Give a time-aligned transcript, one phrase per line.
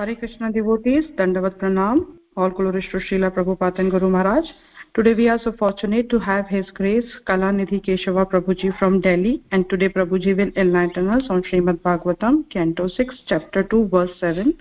[0.00, 1.98] हरे Krishna devotees दंडवत प्रणाम
[2.40, 4.46] all कुलरिष्ट Sheila Prabhu पातन Guru Maharaj
[4.94, 8.98] today we are so fortunate to have his grace Kala Nidhi Keshava Prabhu ji from
[9.00, 14.10] Delhi and today Prabhu ji will enlighten on Shrimad Bhagavatam canto six chapter two verse
[14.20, 14.52] seven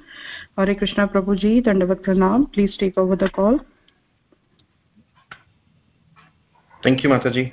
[0.60, 3.58] Hare Krishna Prabhu ji दंडवत प्रणाम please take over the call
[6.84, 7.46] thank you Mata ji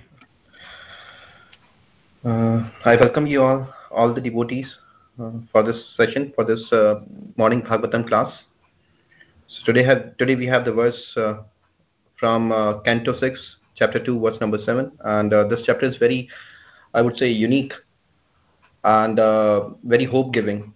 [2.25, 3.65] I welcome you all
[3.95, 4.75] all the devotees
[5.53, 7.01] for this session, for this uh,
[7.37, 8.33] morning Bhagavatam class.
[9.49, 11.43] So today, have, today we have the verse uh,
[12.19, 14.93] from uh, Canto 6, chapter 2, verse number 7.
[15.05, 16.29] And this chapter is very,
[16.95, 17.73] I would say, unique
[18.85, 19.17] and
[19.85, 20.73] very hope-giving.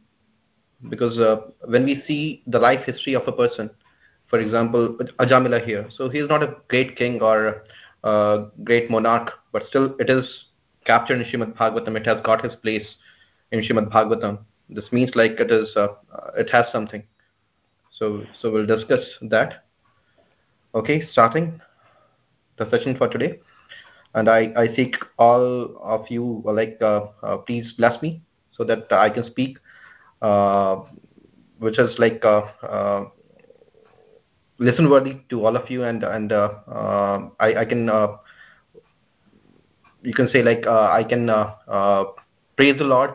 [0.88, 1.18] Because
[1.66, 3.70] when we see the life history of a person,
[4.28, 7.62] for example, Ajamila here, so he is not a great king or
[8.04, 10.24] a great monarch, but still it is
[10.86, 11.96] captured in Shrimad Bhagavatam.
[11.96, 12.86] It has got his place
[13.52, 14.38] in Shrimad Bhagavatam.
[14.68, 15.88] This means like it is, uh,
[16.36, 17.02] it has something.
[17.92, 19.64] So, so we'll discuss that.
[20.74, 21.60] Okay, starting
[22.58, 23.40] the session for today.
[24.14, 28.92] And I, I seek all of you, like, uh, uh, please bless me so that
[28.92, 29.58] I can speak,
[30.20, 30.76] uh,
[31.58, 33.04] which is like uh, uh,
[34.58, 37.88] listen worthy to all of you, and and I, I can
[40.02, 41.26] you can say like I can
[42.56, 43.10] praise the Lord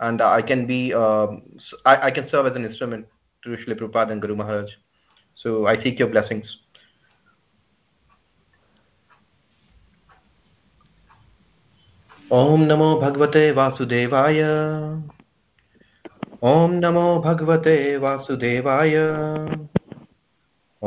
[0.00, 1.42] and I can be um,
[1.84, 3.06] I, I, can serve as an instrument
[3.44, 4.70] to Srila Prabhupada and Guru Maharaj.
[5.34, 6.46] So I seek your blessings.
[12.32, 14.40] ॐ नमो भगवते वासुदेवाय
[16.50, 18.94] ॐ नमो भगवते वासुदेवाय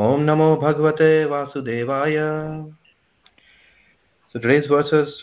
[0.04, 2.16] ॐ नमो भगवते वासुदेवाय
[4.34, 5.22] So today's verses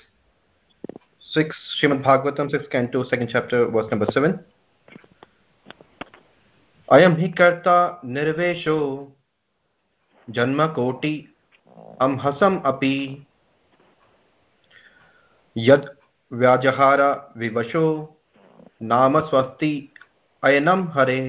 [1.36, 4.38] 6, Srimad Bhagavatam, 6, Canto, 2nd chapter, verse number 7.
[6.88, 9.10] Ayam hi karta nirvesho
[10.28, 11.14] janma koti
[12.00, 12.94] amhasam api
[15.56, 15.88] yad
[16.32, 17.86] vyajahara vivasho
[18.82, 19.72] नाम स्वस्ति
[20.42, 21.22] अयनम हरे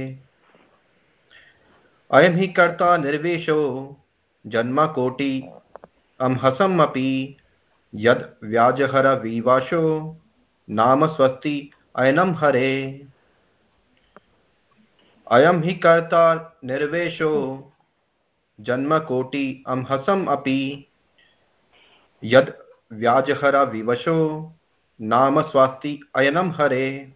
[2.12, 3.62] अयम ही कर्ता निर्वेशो
[4.46, 5.31] जन्म कोटि
[6.19, 7.37] अमहसम अपि
[7.96, 10.18] यद् व्याजहर विवाशो,
[10.70, 13.08] नाम स्वस्ति अयनं हरे।
[15.31, 17.64] अयम हि कर्ता निर्वेशो
[18.59, 20.88] जन्मकोटि अम्हसम् अपि।
[22.24, 22.50] यद्
[22.94, 24.53] व्याजहर विवशो,
[25.02, 27.14] नाम स्वास्ति अयनं हरे।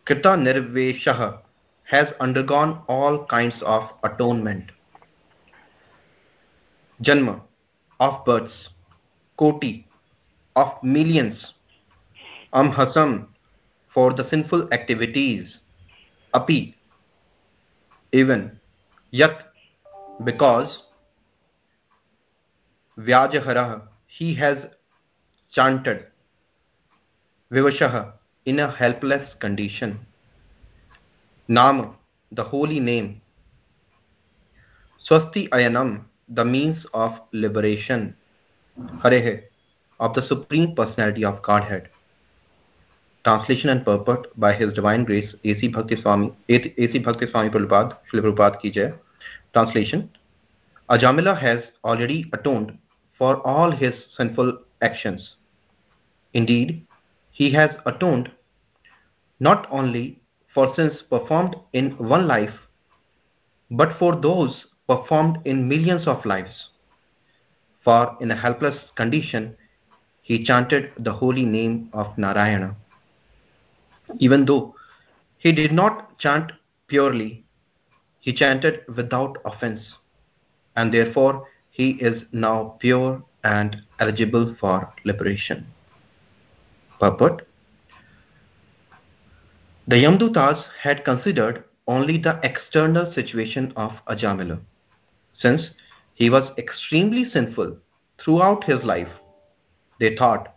[0.06, 1.40] Krita Nirveshaha
[1.86, 4.66] has undergone all kinds of atonement.
[7.02, 7.42] Janma
[8.00, 8.70] of births,
[9.40, 9.88] Koti
[10.56, 11.54] of millions,
[12.54, 13.26] Amhasam
[13.92, 15.58] for the sinful activities,
[16.36, 16.76] Api
[18.12, 18.60] even,
[19.10, 19.52] Yat
[20.24, 20.84] because,
[23.00, 24.58] Vyajahara he has
[25.56, 26.06] chanted
[27.52, 27.94] विवशः
[28.48, 29.98] इन अ हेल्पलेस कंडीशन
[31.50, 31.82] नाम
[32.32, 33.14] the holy name
[35.06, 35.98] स्वस्ति अयनम
[36.32, 38.14] the means of liberation
[39.04, 39.36] हरे है
[40.00, 41.88] of the supreme personality of godhead
[43.26, 48.22] translation and purport by his divine grace A C Bhakti Swami A C भक्ति स्वामी प्रभुपाद श्री
[48.22, 48.94] प्रभुपाद की जय
[49.54, 50.04] translation
[50.90, 52.72] Ajamila has already atoned
[53.22, 55.36] for all his sinful actions
[56.34, 56.80] indeed
[57.38, 58.32] he has atoned
[59.40, 60.20] not only
[60.54, 62.56] for sins performed in one life,
[63.70, 66.70] but for those performed in millions of lives.
[67.84, 69.56] For in a helpless condition,
[70.24, 72.76] he chanted the holy name of Narayana.
[74.18, 74.74] Even though
[75.38, 76.52] he did not chant
[76.88, 77.46] purely,
[78.20, 79.82] he chanted without offense,
[80.76, 85.68] and therefore he is now pure and eligible for liberation.
[87.00, 87.48] Purport
[89.88, 94.60] The Yamdutas had considered only the external situation of Ajamila.
[95.40, 95.70] Since
[96.16, 97.78] he was extremely sinful
[98.20, 99.10] throughout his life,
[100.00, 100.56] they thought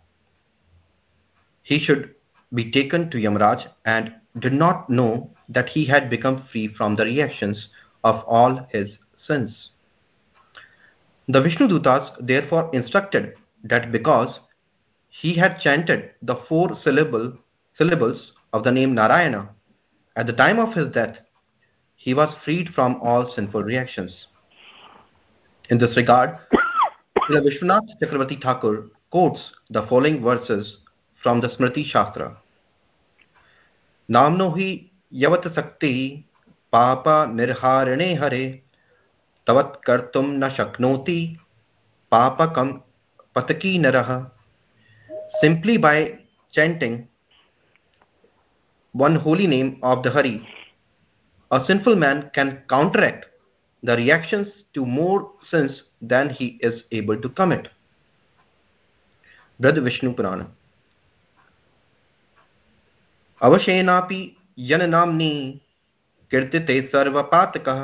[1.63, 2.15] he should
[2.53, 7.05] be taken to Yamraj and did not know that he had become free from the
[7.05, 7.69] reactions
[8.03, 8.89] of all his
[9.25, 9.69] sins.
[11.27, 14.39] The Vishnu Dutas therefore instructed that because
[15.11, 17.33] he had chanted the four syllable,
[17.77, 19.49] syllables of the name Narayana.
[20.15, 21.17] At the time of his death,
[21.95, 24.11] he was freed from all sinful reactions.
[25.69, 26.37] In this regard,
[27.29, 30.77] Srila Vishwanath Chakravarti Thakur quotes the following verses
[31.21, 32.37] from the Smriti Shastra.
[34.09, 36.25] Namnohi yavat sakti
[36.71, 38.61] papa nirharane hare
[39.47, 41.37] tavat kartum na shaknoti
[42.11, 42.81] papakam
[43.35, 44.31] pataki naraha
[45.39, 46.19] simply by
[46.51, 47.07] chanting
[48.93, 50.45] one holy name of the hari
[51.51, 53.25] a sinful man can counteract
[53.83, 57.67] the reactions to more sins than he is able to commit.
[59.59, 60.47] Brother Vishnu Purana.
[63.41, 64.19] अवशेनापि
[64.69, 65.33] यननाम्नि
[66.31, 67.79] कीर्तिते सर्वपातकः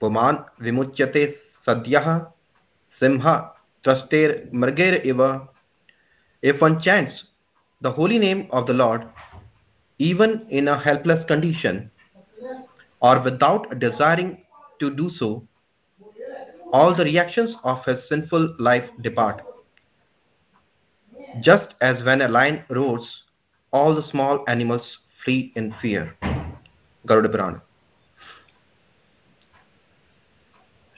[0.00, 1.24] पुमान् विमुच्यते
[1.66, 2.06] सद्यः
[3.00, 3.24] Singh
[3.84, 5.48] truster mrger iva
[6.41, 7.23] if one chants
[7.81, 9.07] the holy name of the lord
[9.99, 11.89] even in a helpless condition
[12.99, 14.43] or without desiring
[14.79, 15.47] to do so,
[16.73, 19.41] all the reactions of his sinful life depart.
[21.41, 23.05] Just as when a lion roars,
[23.71, 24.81] all the small animals
[25.23, 26.15] flee in fear.
[27.07, 27.61] Garuda Purana.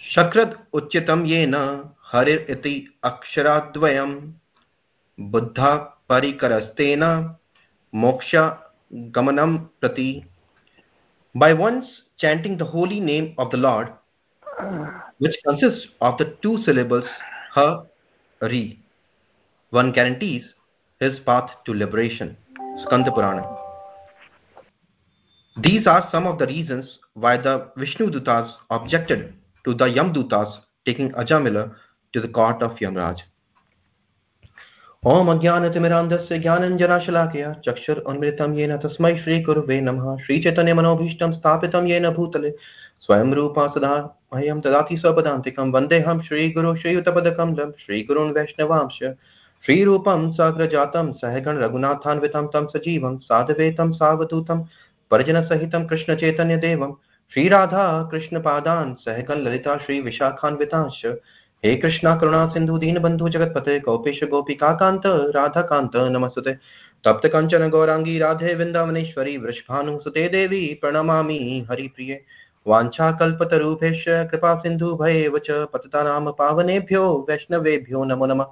[0.08, 1.56] शक्रद उच्चितं येन
[2.12, 2.74] हरिर् इति
[3.04, 4.12] अक्षराद्वयं
[5.20, 5.76] बुद्धा
[6.10, 7.04] परिकरस्तेन
[7.94, 8.36] मोक्ष
[8.94, 10.26] gamanam prati
[11.36, 11.86] by once
[12.18, 13.92] chanting the holy name of the Lord,
[15.20, 17.06] which consists of the two syllables
[17.54, 17.84] Ha,
[18.42, 18.80] Ri.
[19.70, 20.44] One guarantees
[21.00, 22.38] his path to liberation.
[22.86, 23.46] Skanda Purana.
[25.58, 29.34] These are some of the reasons why the Vishnu Dutas objected
[29.66, 31.76] to the Yam Dutas taking Ajamila
[32.14, 33.18] to the court of Yamraj.
[35.03, 42.51] ॐ अज्ञानतिमिरान्धस्य ज्ञानञ्जनाशलाकया चक्षुरुन्मृतं येन तस्मै श्रीगुरुवे नमः। श्रीचैतन्यमनोभीष्टं स्थापितं येन भूतले।
[43.01, 43.91] स्वयं रूपा सदा
[44.35, 48.99] मह्यं ददाति स्वपदान्तिकं वन्देऽहं श्रीगुरु श्रीयुतपदकमलं श्रीगुरून् वैष्णवांश
[49.65, 54.65] श्रीरूपं साग्रजातं सहगण रघुनाथान्वितं तं सजीवं साधवेतं सावधूतं
[55.11, 56.93] परिजनसहितं कृष्णचैतन्यदेवं
[57.33, 57.85] श्रीराधा
[59.35, 61.07] ललिता श्रीविशाखान्वितांश्च।
[61.65, 66.55] हे कृष्णा, करुणा, सिंधु, दीन, बंधु, जगतपते, कौपेश कांत नमस्ते
[67.05, 72.23] तप्त कंचन, गौरांगी, राधे, वृंदावनेश्वरी वृषभानुसुते देवी, प्रणमामि, हरिप्रिये।
[72.67, 78.47] वाञ्छाकल्पतरुभेश्च कृपा, सिंधु भयेव च पततानां पावनेभ्यो, वैष्णवेभ्यो, नमो नमः।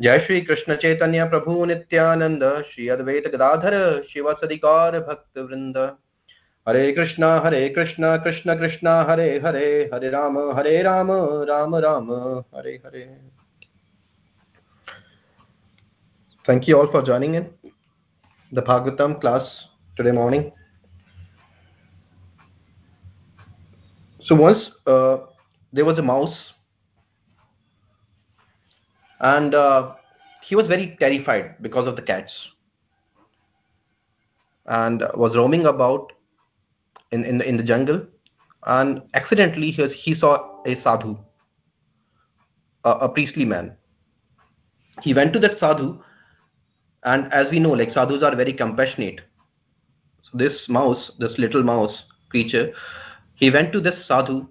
[0.00, 5.92] जय श्री कृष्ण चैतन्य प्रभु नित्यानंद श्री अद्वैत गदाधर शिव सदिकार भक्त वृंद
[6.67, 11.11] हरे कृष्णा हरे कृष्णा कृष्ण कृष्णा हरे हरे हरे राम हरे Ram
[11.49, 12.11] Ram Ram
[12.55, 13.05] Hare Hare
[16.45, 17.47] thank you all for joining in
[18.51, 19.49] the bhagavatam class
[19.97, 20.45] today morning
[24.29, 25.17] so once uh,
[25.73, 26.37] there was a mouse
[29.19, 29.93] and uh,
[30.43, 32.39] he was very terrified because of the cats
[34.65, 36.11] and was roaming about
[37.14, 37.98] in in the, in the jungle
[38.66, 41.18] and accidentally he, was, he saw a sadhu,
[42.84, 43.72] a, a priestly man.
[45.02, 46.00] He went to that sadhu,
[47.02, 49.20] and as we know, like sadhus are very compassionate.
[50.22, 52.72] So this mouse, this little mouse creature,
[53.34, 54.46] he went to this sadhu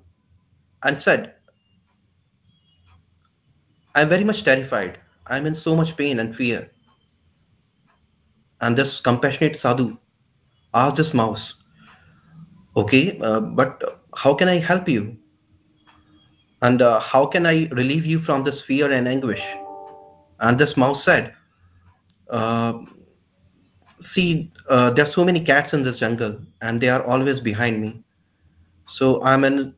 [0.83, 1.33] and said,
[3.95, 4.99] I'm very much terrified.
[5.27, 6.69] I'm in so much pain and fear.
[8.61, 9.97] And this compassionate sadhu
[10.73, 11.53] asked this mouse,
[12.75, 15.15] Okay, uh, but how can I help you?
[16.61, 19.41] And uh, how can I relieve you from this fear and anguish?
[20.39, 21.33] And this mouse said,
[22.29, 22.73] uh,
[24.13, 27.81] See, uh, there are so many cats in this jungle, and they are always behind
[27.81, 28.03] me.
[28.95, 29.73] So I'm in,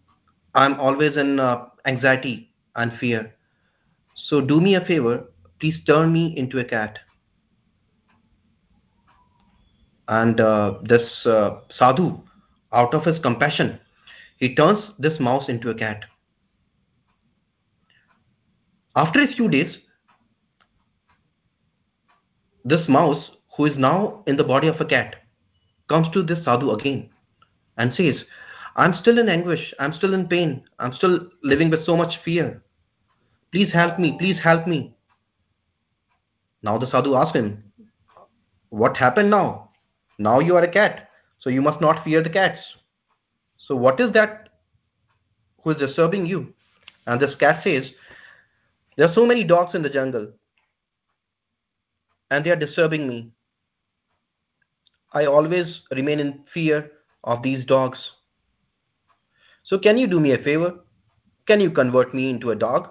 [0.54, 3.34] I'm always in uh, anxiety and fear.
[4.16, 5.26] So do me a favor,
[5.60, 7.00] please turn me into a cat.
[10.08, 12.20] And uh, this uh, sadhu,
[12.74, 13.80] out of his compassion,
[14.38, 16.06] he turns this mouse into a cat.
[18.96, 19.78] After a few days,
[22.64, 25.18] this mouse, who is now in the body of a cat,
[25.88, 27.10] comes to this sadhu again
[27.78, 28.16] and says,
[28.76, 32.62] I'm still in anguish, I'm still in pain, I'm still living with so much fear.
[33.52, 34.96] Please help me, please help me.
[36.62, 37.64] Now the sadhu asks him,
[38.70, 39.70] What happened now?
[40.18, 42.60] Now you are a cat, so you must not fear the cats.
[43.58, 44.50] So what is that
[45.64, 46.54] who is disturbing you?
[47.08, 47.84] And this cat says,
[48.98, 50.32] There are so many dogs in the jungle,
[52.32, 53.32] and they are disturbing me.
[55.14, 56.92] I always remain in fear
[57.24, 57.98] of these dogs.
[59.64, 60.76] So can you do me a favor?
[61.48, 62.90] Can you convert me into a dog?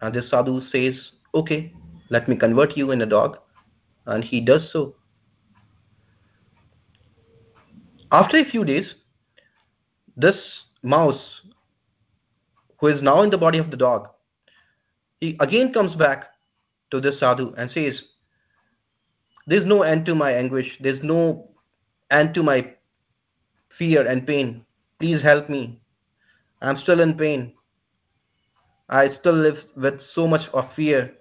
[0.00, 0.94] And this sadhu says,
[1.34, 1.72] Okay,
[2.10, 3.38] let me convert you in a dog.
[4.06, 4.96] And he does so.
[8.12, 8.94] After a few days,
[10.18, 10.36] this
[10.82, 11.40] mouse,
[12.78, 14.08] who is now in the body of the dog,
[15.20, 16.24] he again comes back
[16.90, 18.02] to this sadhu and says,
[19.46, 21.48] There's no end to my anguish, there's no
[22.10, 22.74] end to my
[23.78, 24.66] fear and pain.
[25.00, 25.80] Please help me.
[26.60, 27.54] I'm still in pain.
[28.90, 31.14] I still live with so much of fear.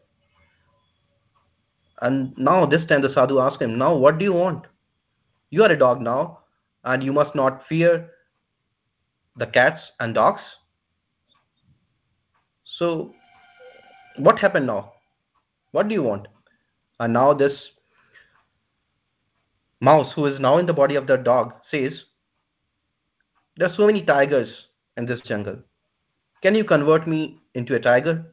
[2.01, 4.65] And now, this time, the sadhu asks him, Now, what do you want?
[5.51, 6.40] You are a dog now,
[6.83, 8.09] and you must not fear
[9.37, 10.41] the cats and dogs.
[12.65, 13.13] So,
[14.17, 14.93] what happened now?
[15.71, 16.27] What do you want?
[16.99, 17.53] And now, this
[19.79, 21.93] mouse, who is now in the body of the dog, says,
[23.57, 24.49] There are so many tigers
[24.97, 25.57] in this jungle.
[26.41, 28.25] Can you convert me into a tiger?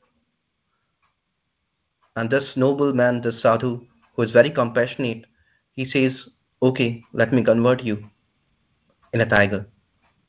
[2.16, 3.86] And this noble man, this sadhu,
[4.16, 5.26] who is very compassionate,
[5.72, 6.12] he says,
[6.62, 8.08] Okay, let me convert you
[9.12, 9.66] in a tiger.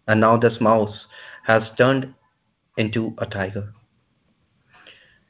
[0.07, 1.05] And now this mouse
[1.45, 2.13] has turned
[2.77, 3.74] into a tiger.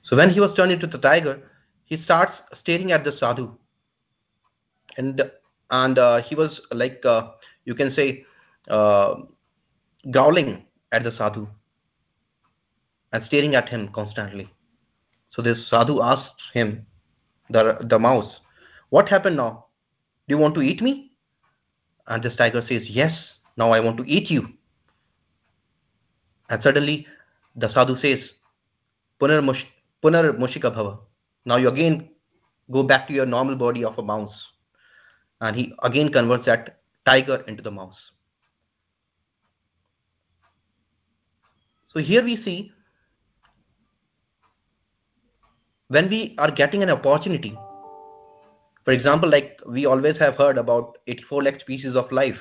[0.03, 1.41] So when he was turned into the tiger,
[1.85, 3.51] he starts staring at the sadhu.
[4.97, 5.21] And
[5.71, 7.29] and uh, he was like, uh,
[7.65, 8.25] you can say,
[8.69, 9.15] uh,
[10.11, 11.47] growling at the sadhu
[13.13, 14.49] and staring at him constantly.
[15.31, 16.85] So this sadhu asked him,
[17.49, 18.31] the, the mouse,
[18.89, 19.65] What happened now?
[20.27, 21.11] Do you want to eat me?
[22.07, 23.13] And this tiger says, Yes,
[23.59, 24.47] now I want to eat you.
[26.49, 27.05] And suddenly
[27.55, 28.19] the sadhu says,
[29.21, 30.99] Punar, mushika bhava.
[31.45, 32.09] Now you again
[32.71, 34.33] go back to your normal body of a mouse.
[35.41, 37.97] And he again converts that tiger into the mouse.
[41.93, 42.71] So here we see
[45.89, 47.57] when we are getting an opportunity,
[48.85, 52.37] for example, like we always have heard about 84 lakh species of life.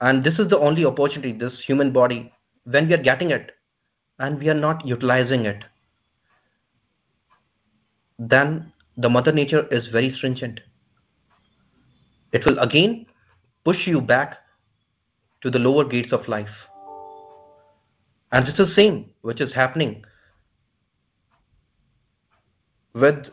[0.00, 2.32] And this is the only opportunity, this human body,
[2.64, 3.52] when we are getting it
[4.18, 5.64] and we are not utilizing it,
[8.18, 10.60] then the mother nature is very stringent.
[12.32, 13.06] It will again
[13.64, 14.38] push you back
[15.42, 16.48] to the lower gates of life.
[18.32, 20.04] And it's the same which is happening
[22.94, 23.26] with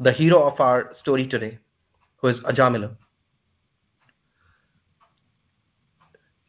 [0.00, 1.58] the hero of our story today,
[2.16, 2.96] who is Ajamila.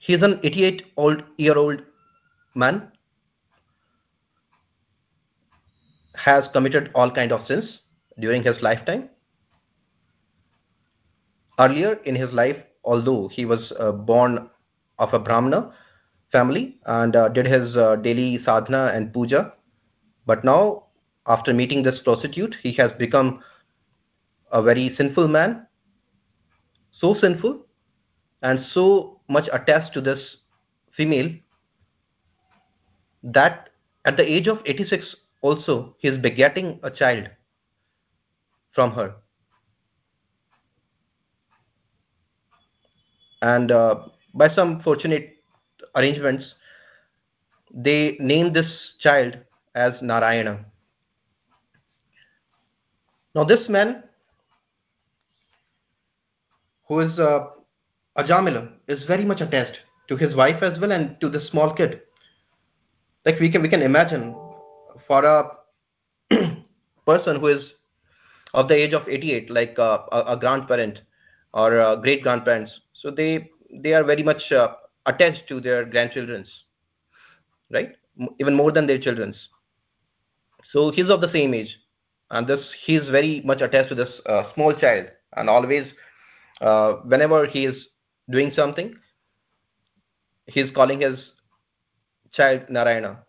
[0.07, 1.81] He is an 88 old year old
[2.55, 2.93] man,
[6.15, 7.79] has committed all kind of sins
[8.17, 9.09] during his lifetime.
[11.59, 14.49] Earlier in his life, although he was uh, born
[14.97, 15.73] of a Brahmana
[16.31, 19.51] family and uh, did his uh, daily sadhana and puja,
[20.25, 20.85] but now
[21.25, 23.43] after meeting this prostitute, he has become
[24.53, 25.67] a very sinful man,
[26.93, 27.66] so sinful
[28.41, 30.20] and so much attached to this
[30.96, 31.29] female
[33.24, 33.70] that
[34.06, 37.29] at the age of 86 also he is begetting a child
[38.74, 39.15] from her.
[43.41, 43.96] And uh,
[44.34, 45.38] by some fortunate
[45.96, 46.46] arrangements,
[47.74, 48.67] they name this
[49.00, 49.38] child
[49.75, 50.65] as Narayana.
[53.36, 54.03] Now, this man,
[56.88, 57.48] who is uh,
[58.17, 62.01] Ajamila, is very much attached to his wife as well and to the small kid.
[63.25, 64.33] Like we can we can imagine
[65.07, 65.51] for a
[67.05, 67.63] person who is
[68.53, 71.01] of the age of 88, like uh, a, a, grandparent
[71.53, 73.50] or uh, great grandparents, so they
[73.83, 74.69] they are very much uh,
[75.05, 76.47] attached to their grandchildrens,
[77.71, 77.95] right?
[78.39, 79.36] Even more than their childrens.
[80.71, 81.77] So he's of the same age
[82.31, 85.86] and this he is very much attached to this uh, small child and always
[87.05, 87.75] whenever he is
[88.29, 88.96] doing something
[90.48, 91.19] he is calling his
[92.34, 93.19] child narayana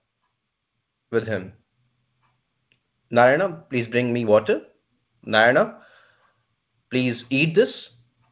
[1.11, 1.53] with him.
[3.11, 4.61] Narayana please bring me water.
[5.25, 5.79] Narayana
[6.91, 7.73] please eat this.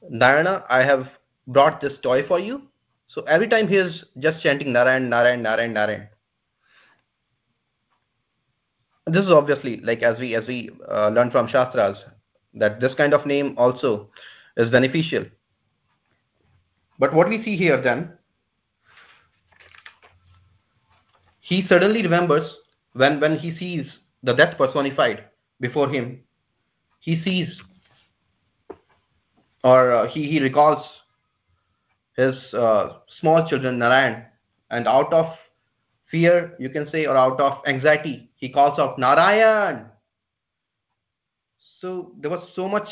[0.08, 1.08] Narayana i have
[1.46, 2.62] brought this toy for you.
[3.08, 6.08] So every time he is just chanting narayan narayan narayan narayan.
[9.06, 11.96] This is obviously like as we as we uh, learn from shastras
[12.54, 14.10] that this kind of name also
[14.56, 15.24] is beneficial
[16.98, 18.12] but what we see here then
[21.40, 22.50] he suddenly remembers
[22.92, 23.86] when when he sees
[24.22, 25.24] the death personified
[25.60, 26.20] before him
[27.00, 27.60] he sees
[29.66, 30.84] or uh, he, he recalls
[32.16, 34.24] his uh, small children, Narayan,
[34.70, 35.26] and out of
[36.10, 39.86] fear, you can say, or out of anxiety, he calls out, Narayan!
[41.80, 42.88] So there was so much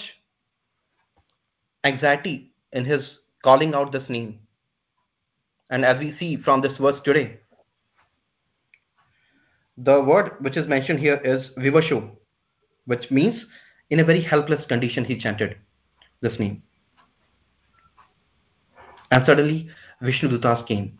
[1.85, 3.03] anxiety in his
[3.45, 4.41] calling out this name.
[5.71, 7.41] And as we see from this verse today,
[9.77, 12.11] the word which is mentioned here is vivasho,
[12.87, 13.35] which means
[13.91, 15.57] in a very helpless condition he chanted
[16.21, 16.63] this name.
[19.11, 19.69] And suddenly
[20.01, 20.99] Vishnu Dutas came.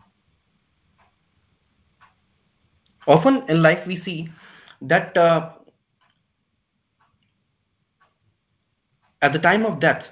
[3.07, 4.29] Often in life we see
[4.81, 5.51] that uh,
[9.21, 10.03] at the time of death,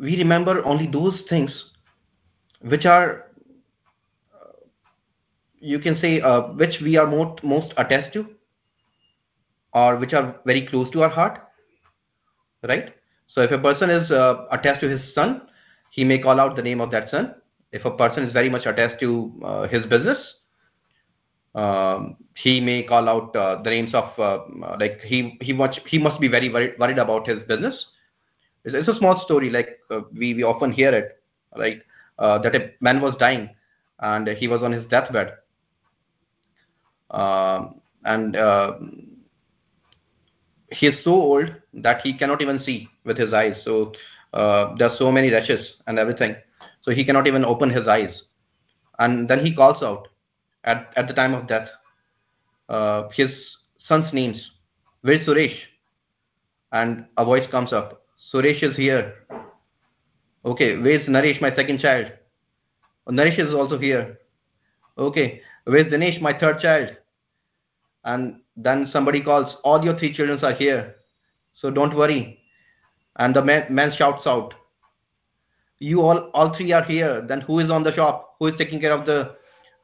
[0.00, 1.52] we remember only those things
[2.62, 3.26] which are
[5.60, 8.26] you can say uh, which we are most most attached to
[9.74, 11.38] or which are very close to our heart
[12.62, 12.94] right?
[13.28, 15.42] So if a person is uh, attached to his son
[15.90, 17.34] he may call out the name of that son.
[17.72, 20.18] If a person is very much attached to uh, his business
[21.54, 24.38] um, he may call out uh, the names of uh,
[24.78, 27.86] like he he much he must be very worried, worried about his business
[28.64, 31.22] it's, a small story like uh, we we often hear it
[31.56, 31.82] right
[32.18, 33.48] that a man was dying
[34.00, 35.32] and he was on his deathbed
[37.10, 38.72] um, and uh,
[40.70, 43.56] he is so old that he cannot even see with his eyes.
[43.64, 43.92] So
[44.32, 46.36] uh, there are so many rashes and everything.
[46.82, 48.22] So he cannot even open his eyes.
[48.98, 50.08] And then he calls out
[50.64, 51.68] at, at the time of death
[52.68, 53.30] uh, his
[53.86, 54.50] son's names.
[55.02, 55.56] Where's Suresh?
[56.72, 57.99] And a voice comes up.
[58.32, 59.14] Suresh is here.
[60.44, 62.12] Okay, where's Naresh, my second child?
[63.06, 64.18] Oh, Naresh is also here.
[64.96, 66.96] Okay, where's Dinesh, my third child?
[68.04, 70.96] and then somebody calls all your three children are here
[71.54, 72.38] so don't worry
[73.16, 74.54] and the man, man shouts out
[75.78, 78.80] you all all three are here then who is on the shop who is taking
[78.80, 79.34] care of the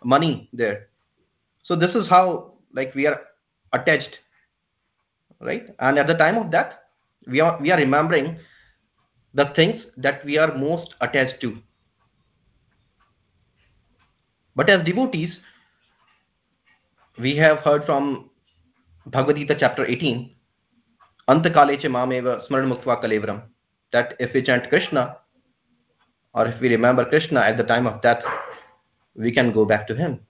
[0.02, 0.88] money there
[1.62, 3.20] so this is how like we are
[3.72, 4.18] attached
[5.40, 6.84] right and at the time of that
[7.26, 8.38] we are we are remembering
[9.34, 11.56] the things that we are most attached to
[14.54, 15.38] but as devotees
[17.18, 18.30] we have heard from
[19.06, 20.34] Bhagavad Gita chapter 18,
[21.28, 23.42] Antakale che mameva smaran muktva
[23.92, 25.18] that if we chant Krishna,
[26.34, 28.22] or if we remember Krishna at the time of death,
[29.14, 30.20] we can go back to him.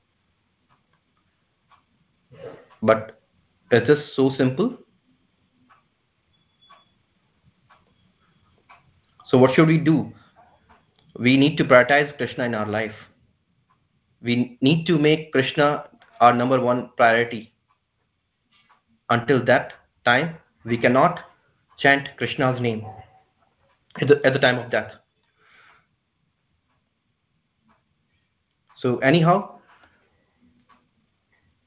[2.82, 3.20] But
[3.72, 4.76] is this so simple?
[9.26, 10.12] So what should we do?
[11.18, 12.94] We need to prioritize Krishna in our life.
[14.22, 15.88] We need to make Krishna
[16.20, 17.52] our number one priority.
[19.10, 19.72] Until that
[20.04, 21.20] time, we cannot
[21.78, 22.84] chant Krishna's name
[24.00, 24.92] at the, at the time of death.
[28.78, 29.58] So anyhow,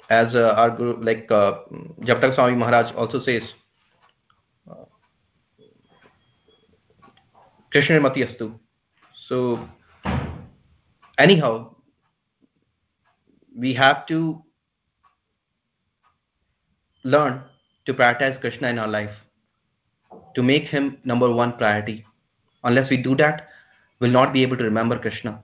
[0.10, 1.60] as uh, our guru, like uh,
[2.02, 3.42] Jayapataka Swami Maharaj also says,
[7.70, 8.60] uh, Krishna Mati Astu.
[9.28, 9.60] So
[11.18, 11.76] anyhow,
[13.56, 14.44] we have to
[17.04, 17.42] learn
[17.86, 19.14] to prioritize Krishna in our life,
[20.36, 22.06] to make him number one priority.
[22.64, 23.48] Unless we do that,
[24.00, 25.44] we'll not be able to remember Krishna.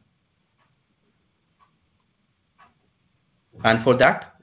[3.64, 4.34] And for that,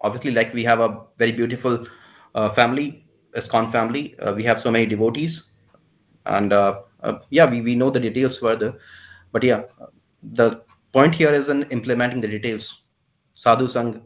[0.00, 1.86] obviously, like we have a very beautiful
[2.34, 5.42] uh, family, ISKCON family, uh, we have so many devotees.
[6.26, 6.80] And uh,
[7.30, 8.74] yeah, we, we know the details further.
[9.32, 9.62] But yeah,
[10.22, 10.62] the
[10.92, 12.62] point here is in implementing the details
[13.44, 14.00] sadhu sang,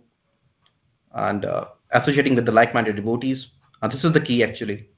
[1.15, 3.47] and uh, associating with the like-minded devotees.
[3.81, 4.89] And this is the key actually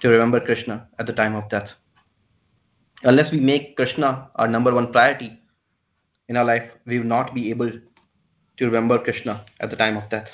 [0.00, 1.68] to remember Krishna at the time of death.
[3.02, 5.40] Unless we make Krishna our number one priority
[6.28, 7.70] in our life, we will not be able
[8.58, 10.28] to remember Krishna at the time of death.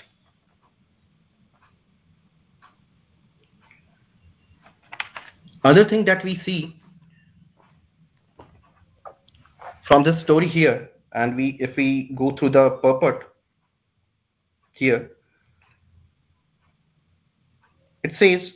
[5.64, 6.78] Other thing that we see
[9.88, 13.24] from this story here and we if we go through the purport
[14.72, 15.11] here
[18.05, 18.53] it says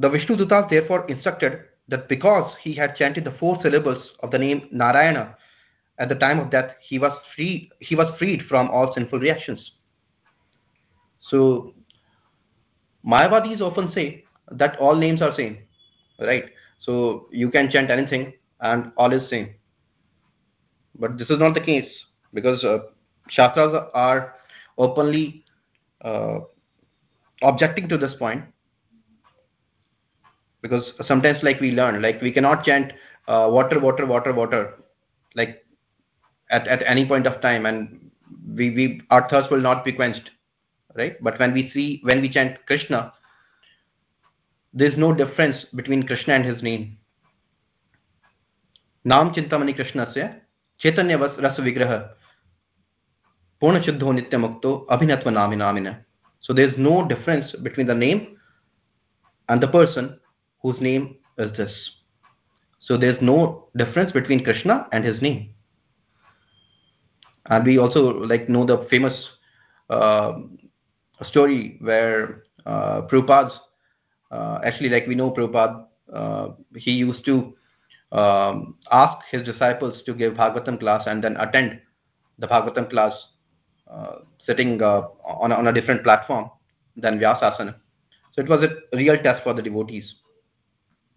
[0.00, 4.38] the Vishnu Dutas therefore instructed that because he had chanted the four syllables of the
[4.38, 5.36] name Narayana
[6.00, 9.72] at the time of death, he was free he was freed from all sinful reactions.
[11.28, 11.74] So
[13.06, 15.58] Mayavadis often say that all names are same,
[16.18, 16.44] right?
[16.80, 19.54] So you can chant anything and all is same.
[20.98, 21.88] But this is not the case
[22.34, 22.78] because uh,
[23.28, 24.34] Shastras are
[24.78, 25.44] openly
[26.04, 26.40] uh,
[27.42, 28.44] objecting to this point.
[30.62, 32.92] because sometimes like we learn like we cannot chant
[33.28, 34.74] uh, water water water water
[35.34, 35.64] like
[36.50, 38.10] at, at any point of time and
[38.54, 40.30] we, we our thirst will not be quenched
[40.96, 43.12] right but when we see when we chant krishna
[44.72, 46.96] there's no difference between krishna and his name
[49.05, 50.29] नाम चिंतामणि कृष्णस्य
[50.81, 51.95] चैतन्य रस विग्रह
[53.61, 55.93] पूर्ण शुद्धो नित्य मुक्तो abhinatva nami namina
[56.41, 58.37] so there's no difference between the name
[59.49, 60.19] and the person
[60.61, 61.73] whose name is this
[62.79, 65.55] so there's no difference between krishna and his name
[67.47, 68.01] and we also
[68.33, 69.13] like know the famous
[69.89, 70.33] uh,
[71.23, 73.51] story where uh, Prabhupada,
[74.31, 77.55] uh, actually like we know Prabhupada, uh, he used to
[78.12, 81.80] um, ask his disciples to give Bhagavatam class and then attend
[82.38, 83.12] the Bhagavatam class
[83.90, 86.50] uh, sitting uh, on, a, on a different platform
[86.96, 87.76] than Vyasasana.
[88.32, 90.14] So it was a real test for the devotees.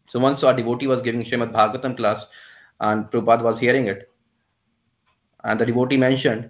[0.10, 2.24] So once a devotee was giving Srimad Bhagavatam class
[2.80, 4.10] and Prabhupada was hearing it,
[5.44, 6.50] and the devotee mentioned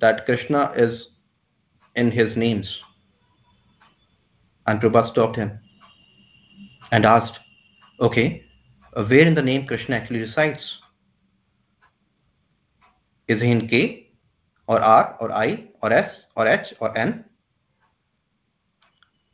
[0.00, 1.08] that Krishna is
[1.94, 2.80] in his names.
[4.66, 5.58] And Prabhupada stopped him
[6.92, 7.38] and asked,
[8.00, 8.44] Okay,
[8.98, 10.58] Uh, where in the name Krishna actually resides?
[13.28, 14.10] Is he in K
[14.66, 17.24] or R or I or S or H or N?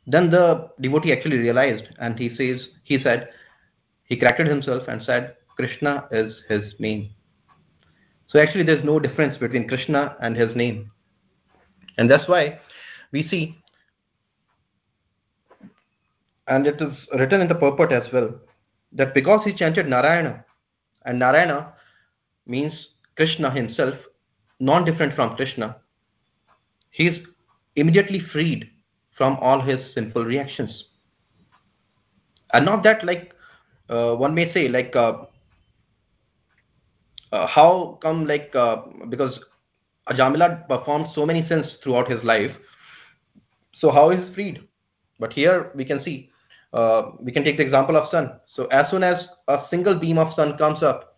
[0.05, 3.29] Then the devotee actually realized and he says he said
[4.03, 7.09] he corrected himself and said Krishna is his name.
[8.27, 10.91] So actually there's no difference between Krishna and his name.
[11.97, 12.59] And that's why
[13.11, 13.57] we see,
[16.47, 18.29] and it is written in the purport as well,
[18.95, 20.43] that because he chanted Narayana,
[21.05, 21.73] and Narayana
[22.47, 22.73] means
[23.15, 23.95] Krishna himself,
[24.59, 25.77] non different from Krishna,
[26.91, 27.17] he is
[27.75, 28.69] immediately freed
[29.17, 30.85] from all his sinful reactions.
[32.53, 33.33] And not that, like
[33.89, 35.25] uh, one may say, like uh,
[37.31, 38.77] uh, how come, like uh,
[39.09, 39.39] because
[40.09, 42.51] Ajamila performed so many sins throughout his life,
[43.79, 44.67] so how is he freed?
[45.19, 46.29] But here we can see,
[46.75, 48.31] uh, we can take the example of sun.
[48.53, 51.17] So as soon as a single beam of sun comes up,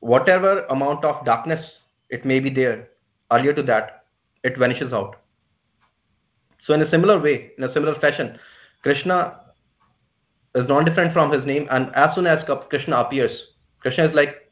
[0.00, 1.64] whatever amount of darkness
[2.08, 2.88] it may be there
[3.30, 4.04] earlier to that,
[4.42, 5.16] it vanishes out.
[6.64, 8.38] So in a similar way, in a similar fashion,
[8.82, 9.40] Krishna
[10.54, 13.32] is not different from his name, and as soon as Krishna appears,
[13.80, 14.50] Krishna is like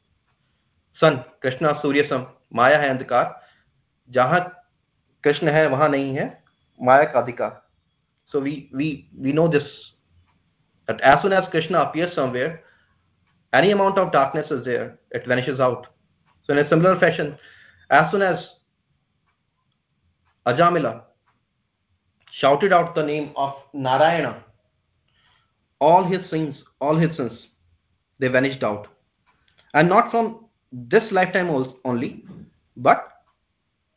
[1.01, 3.33] sun, Krishna Surya Sam, Maya hai andhikar.
[4.11, 4.53] Jahan
[5.23, 6.37] Krishna hai, wahan nahi hai,
[6.79, 7.62] Maya adhikar.
[8.33, 9.63] So we, we, we know this,
[10.89, 12.63] that as soon as Krishna appears somewhere,
[13.53, 15.89] any amount of darkness is there, it vanishes out.
[16.45, 17.37] So in a similar fashion,
[17.91, 18.43] as soon as
[20.47, 21.03] Ajamila
[22.33, 24.43] shouted out the name of Narayana,
[25.79, 27.33] all his sins, all his sins,
[28.19, 28.89] they vanished out.
[29.75, 31.51] And not from this lifetime
[31.85, 32.25] only,
[32.79, 33.09] but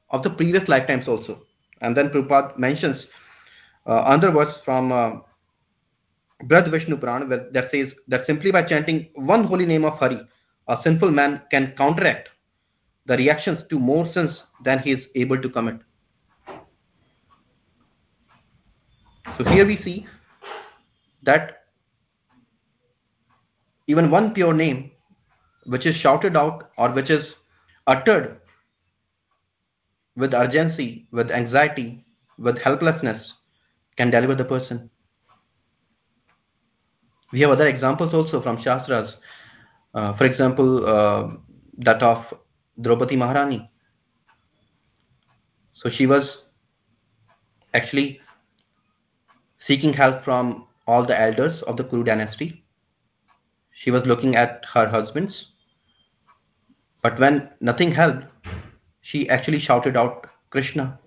[0.10, 1.39] of the previous lifetimes also.
[1.82, 3.06] And then Prabhupada mentions
[3.86, 5.12] another verse from uh,
[6.43, 10.19] Brihad Vishnu Puran that says that simply by chanting one holy name of Hari,
[10.67, 12.30] a sinful man can counteract
[13.06, 14.32] the reactions to more sins
[14.63, 15.80] than he is able to commit.
[19.38, 20.08] So here we see
[21.24, 21.63] that
[23.88, 24.91] even one pure name
[25.65, 27.26] which is shouted out or which is
[27.88, 28.39] uttered
[30.15, 32.06] with urgency, with anxiety,
[32.38, 33.34] with helplessness
[33.98, 34.90] can deliver the person.
[37.32, 39.16] We have other examples also from Shastras.
[39.94, 41.38] Uh, for example, uh,
[41.80, 42.26] that of
[42.82, 43.70] Draupadi Maharani.
[45.74, 46.24] So she was
[47.74, 48.20] actually
[49.68, 52.64] seeking help from all the elders of the Kuru dynasty.
[53.84, 55.48] She was looking at her husbands.
[57.02, 58.26] But when nothing helped,
[59.02, 61.00] she actually shouted out, Krishna.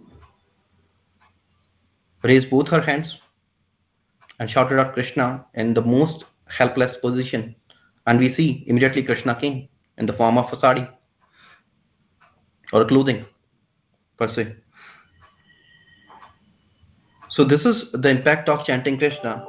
[2.23, 3.17] Raised both her hands
[4.39, 7.55] and shouted out Krishna in the most helpless position.
[8.07, 10.89] And we see immediately Krishna came in the form of a sari
[12.73, 13.27] or clothing
[14.17, 14.57] per se.
[17.31, 19.45] So this is the impact of chanting Krishna,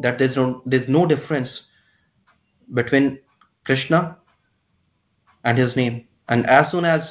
[0.00, 1.48] that there's no, there's no difference
[2.72, 3.18] between
[3.64, 4.16] Krishna
[5.44, 6.06] and his name.
[6.28, 7.02] And as soon as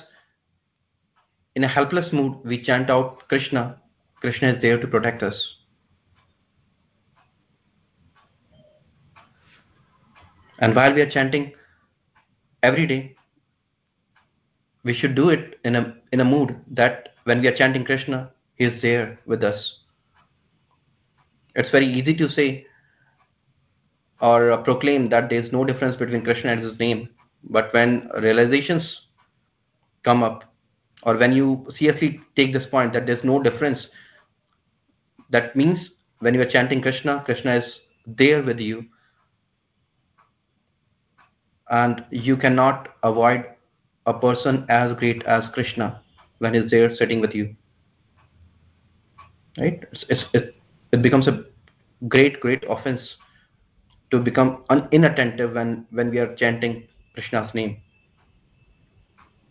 [1.55, 3.77] in a helpless mood we chant out Krishna,
[4.23, 5.35] Krishna is there to protect us.
[10.59, 11.51] And while we are chanting
[12.63, 13.17] every day,
[14.85, 18.31] we should do it in a in a mood that when we are chanting Krishna,
[18.55, 19.79] He is there with us.
[21.55, 22.65] it's very easy to say
[24.21, 27.09] or proclaim that there is no difference between Krishna and his name.
[27.43, 28.85] But when realizations
[30.05, 30.45] come up,
[31.03, 33.85] or when you seriously take this point that there's no difference,
[35.33, 35.77] that means
[36.19, 37.65] when you are chanting Krishna, Krishna is
[38.05, 38.85] there with you,
[41.69, 43.45] and you cannot avoid
[44.05, 46.01] a person as great as Krishna
[46.37, 47.55] when he's there sitting with you.
[49.57, 49.83] Right?
[49.91, 50.55] It's, it's, it,
[50.91, 51.45] it becomes a
[52.07, 53.01] great, great offense
[54.11, 57.77] to become un- inattentive when, when we are chanting Krishna's name.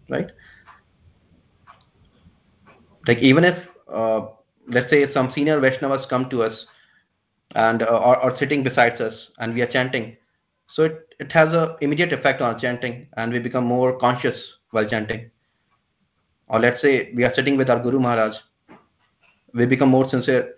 [0.08, 0.30] Right?
[3.06, 3.58] Like even if,
[3.92, 4.26] uh,
[4.68, 6.66] let's say, some senior Vaishnavas come to us
[7.54, 10.16] and uh, sitting beside us and we are chanting,
[10.72, 14.36] so it, it has a immediate effect on chanting and we become more conscious
[14.70, 15.30] while chanting.
[16.48, 18.36] Or let's say we are sitting with our Guru Maharaj,
[19.54, 20.54] we become more sincere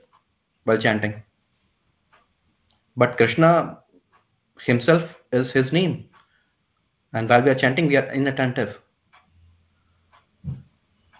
[0.64, 1.22] while chanting.
[2.96, 3.78] But Krishna
[4.64, 6.08] himself is his name.
[7.12, 8.76] And while we are chanting, we are inattentive.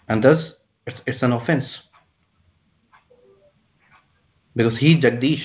[0.07, 0.53] And thus,
[0.85, 1.65] it's, it's an offense.
[4.55, 5.41] Because he, is Jagdish,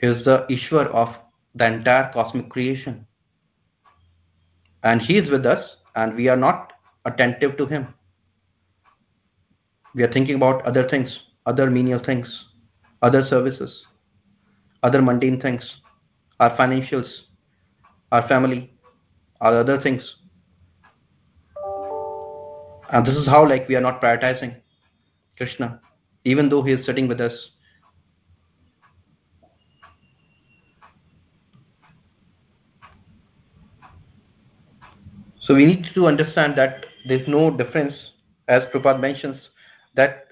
[0.00, 1.14] is the Ishwar of
[1.54, 3.06] the entire cosmic creation.
[4.82, 5.64] And he is with us,
[5.96, 6.72] and we are not
[7.04, 7.94] attentive to him.
[9.94, 12.44] We are thinking about other things, other menial things,
[13.02, 13.84] other services,
[14.82, 15.62] other mundane things,
[16.40, 17.08] our financials,
[18.12, 18.72] our family,
[19.40, 20.16] our other things.
[22.92, 24.56] And this is how like we are not prioritizing
[25.36, 25.80] Krishna,
[26.24, 27.32] even though he is sitting with us.
[35.48, 37.94] So we need to understand that there's no difference,
[38.48, 39.38] as Prabhupada mentions,
[39.96, 40.26] that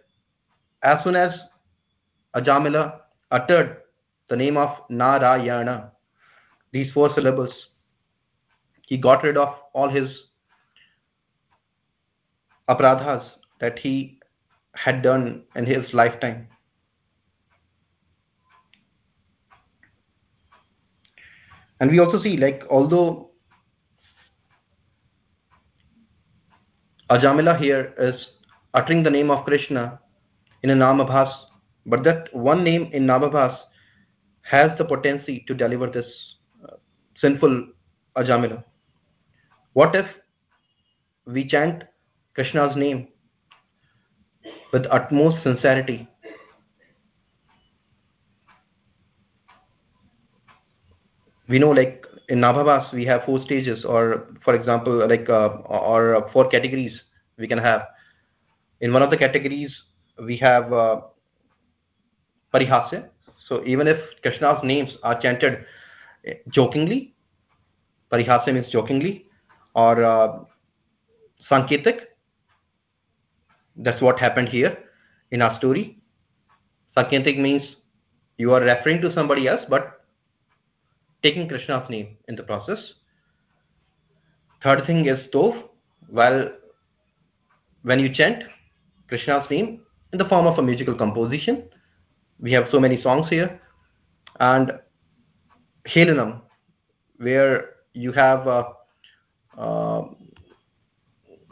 [0.83, 1.31] as soon as
[2.35, 3.01] Ajamila
[3.31, 3.79] uttered
[4.29, 5.93] the name of Narayana,
[6.71, 7.51] these four syllables,
[8.83, 10.11] he got rid of all his
[12.69, 13.25] apradhas
[13.59, 14.21] that he
[14.75, 16.47] had done in his lifetime.
[21.81, 23.31] And we also see, like, although
[27.11, 28.27] Ajamila here is
[28.75, 30.01] uttering the name of Krishna
[30.62, 31.33] in a Namabhas,
[31.87, 33.57] but that one name in Namabhas
[34.42, 36.07] has the potency to deliver this
[36.64, 36.77] uh,
[37.16, 37.69] sinful
[38.16, 38.64] Ajamila.
[39.75, 40.07] What if
[41.27, 41.85] we chant
[42.35, 43.09] Krishna's name
[44.73, 46.09] with utmost sincerity?
[51.49, 56.29] We know, like in Namabhas, we have four stages, or for example, like uh, or
[56.33, 57.01] four categories
[57.39, 57.83] we can have.
[58.81, 59.75] In one of the categories,
[60.23, 61.01] we have uh,
[62.53, 63.09] parihasya.
[63.47, 65.65] So even if Krishna's names are chanted
[66.51, 67.15] jokingly,
[68.12, 69.27] parihasya means jokingly,
[69.75, 70.39] or uh,
[71.51, 72.01] sanketik.
[73.77, 74.77] That's what happened here
[75.31, 75.99] in our story.
[76.97, 77.62] Sanketik means
[78.39, 79.96] you are referring to somebody else, but
[81.23, 82.79] taking Krishna's name in the process.
[84.63, 85.63] Third thing is tov,
[86.09, 86.51] Well,
[87.83, 88.45] when you chant
[89.09, 89.81] Krishna's name
[90.13, 91.65] in the form of a musical composition.
[92.41, 93.61] We have so many songs here.
[94.41, 94.73] And
[95.87, 96.41] Helanam,
[97.19, 98.65] where you have uh,
[99.57, 100.03] uh,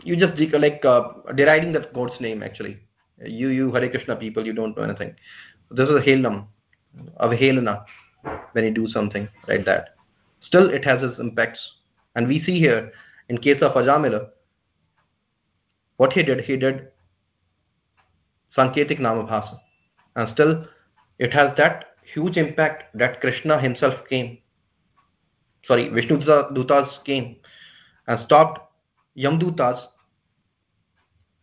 [0.03, 1.03] you just like uh,
[1.35, 2.79] deriding that God's name actually.
[3.25, 5.15] You, you Hare Krishna people, you don't know anything.
[5.71, 6.47] This is a Helanam,
[7.17, 7.85] of Helana,
[8.53, 9.91] when you do something like that.
[10.43, 11.61] Still, it has its impacts.
[12.15, 12.93] And we see here,
[13.29, 14.29] in case of Ajamila,
[15.97, 16.89] what he did, he did
[18.57, 19.59] Sanketik Namabhasa.
[20.17, 20.67] And still,
[21.19, 24.39] it has that huge impact that Krishna himself came.
[25.67, 27.37] Sorry, Vishnu Dutas came
[28.07, 28.61] and stopped
[29.17, 29.81] Yamdutas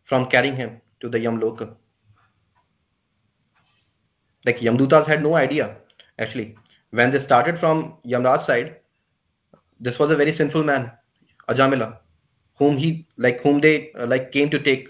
[0.08, 1.74] from carrying him to the Yamloka.
[4.44, 5.76] Like Yamdutas had no idea,
[6.18, 6.56] actually.
[6.92, 8.76] When they started from Yamraj side,
[9.80, 10.92] this was a very sinful man,
[11.48, 11.96] Ajamila,
[12.58, 14.86] whom he like whom they uh, like came to take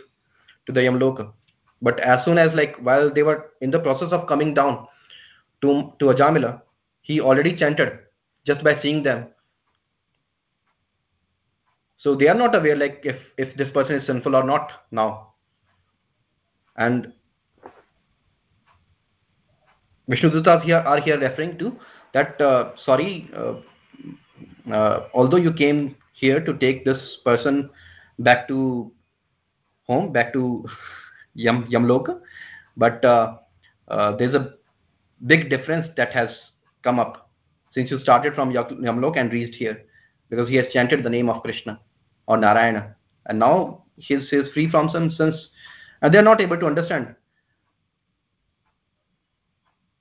[0.66, 1.32] to the Yamloka.
[1.80, 4.86] But as soon as like while they were in the process of coming down
[5.62, 6.60] to to Ajamila,
[7.02, 8.00] he already chanted
[8.46, 9.28] just by seeing them.
[11.98, 15.34] So they are not aware like if if this person is sinful or not now.
[16.76, 17.12] And
[20.10, 21.78] Vishnudutas here are here referring to
[22.14, 23.55] that uh, sorry uh,
[24.72, 27.70] uh, although you came here to take this person
[28.18, 28.92] back to
[29.87, 30.64] home back to
[31.35, 32.20] Yam Yamloka
[32.77, 33.01] but
[34.18, 34.55] there's a
[35.27, 36.29] big difference that has
[36.83, 37.31] come up
[37.72, 39.83] since you started from Yamlok and reached here
[40.29, 41.81] because he has chanted the name of Krishna
[42.27, 42.96] or Narayana.
[43.27, 45.37] And now he is, free from some sense
[46.01, 47.14] and they are not able to understand.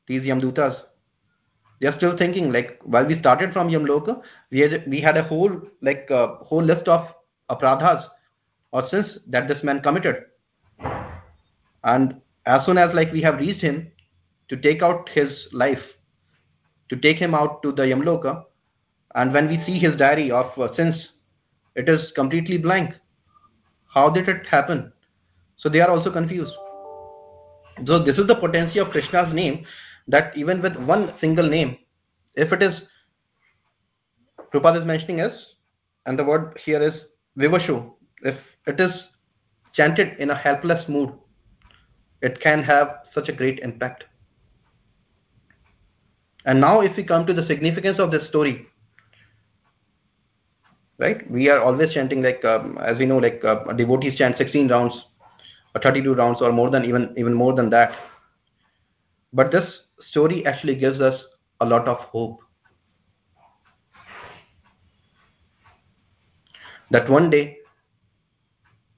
[0.07, 0.75] These Yamdutas,
[1.81, 5.23] they are still thinking like while we started from Yamloka, we had, we had a
[5.23, 7.07] whole like uh, whole list of
[7.49, 8.07] apradhas
[8.71, 10.25] or sins that this man committed.
[11.83, 13.91] And as soon as like we have reached him
[14.49, 15.81] to take out his life,
[16.89, 18.43] to take him out to the Yamloka,
[19.15, 21.09] and when we see his diary of uh, sins,
[21.75, 22.93] it is completely blank.
[23.91, 24.93] How did it happen?
[25.57, 26.53] So they are also confused.
[27.85, 29.65] So this is the potency of Krishna's name
[30.07, 31.77] that even with one single name,
[32.35, 32.73] if it is,
[34.53, 35.31] Prabhupada is mentioning as,
[36.05, 36.93] and the word here is
[37.37, 37.91] vivashu,
[38.23, 38.35] if
[38.67, 38.91] it is
[39.73, 41.11] chanted in a helpless mood,
[42.21, 44.03] it can have such a great impact.
[46.45, 48.67] And now if we come to the significance of this story,
[50.97, 54.67] right, we are always chanting like, um, as we know, like uh, devotees chant 16
[54.69, 54.93] rounds
[55.75, 57.95] or 32 rounds or more than even, even more than that.
[59.33, 59.63] But this
[60.09, 61.21] story actually gives us
[61.59, 62.39] a lot of hope.
[66.91, 67.57] That one day,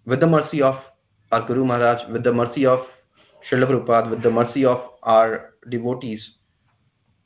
[0.05, 0.75] with the mercy of
[1.31, 2.79] our Guru Maharaj, with the mercy of
[3.49, 6.27] Srila Prabhupada, with the mercy of our devotees,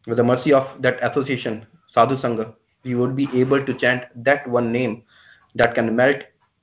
[0.07, 4.47] with the mercy of that association, Sadhu Sangha, we would be able to chant that
[4.47, 5.03] one name
[5.55, 6.17] that can melt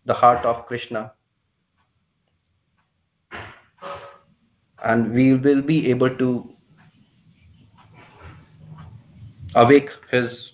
[0.07, 1.12] the heart of Krishna.
[4.85, 6.55] And we will be able to
[9.55, 10.53] awake his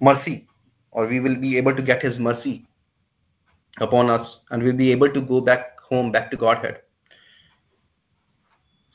[0.00, 0.46] mercy,
[0.90, 2.66] or we will be able to get his mercy
[3.78, 6.80] upon us, and we'll be able to go back home, back to Godhead.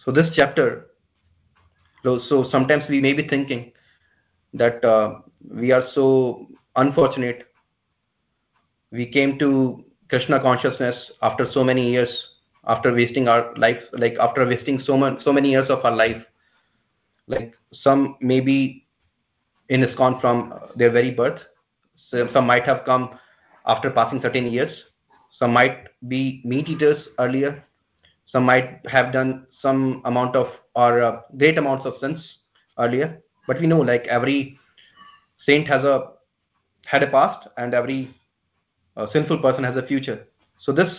[0.06, 0.90] So, this chapter
[2.04, 3.72] so sometimes we may be thinking
[4.54, 5.20] that uh,
[5.54, 7.48] we are so unfortunate.
[8.92, 12.10] We came to Krishna consciousness after so many years,
[12.68, 16.22] after wasting our life, like after wasting so, much, so many years of our life.
[17.30, 18.86] Like some maybe
[19.70, 21.40] in ISKCON from their very birth.
[22.10, 23.20] So some might have come
[23.68, 24.72] after passing certain years.
[25.38, 27.64] Some might be meat eaters earlier.
[28.28, 32.20] Some might have done some amount of or uh, great amounts of sins
[32.80, 33.20] earlier.
[33.48, 34.60] But we know like every
[35.46, 36.14] saint has a
[36.86, 38.14] had a past and every
[38.98, 40.28] uh, sinful person has a future.
[40.60, 40.92] So this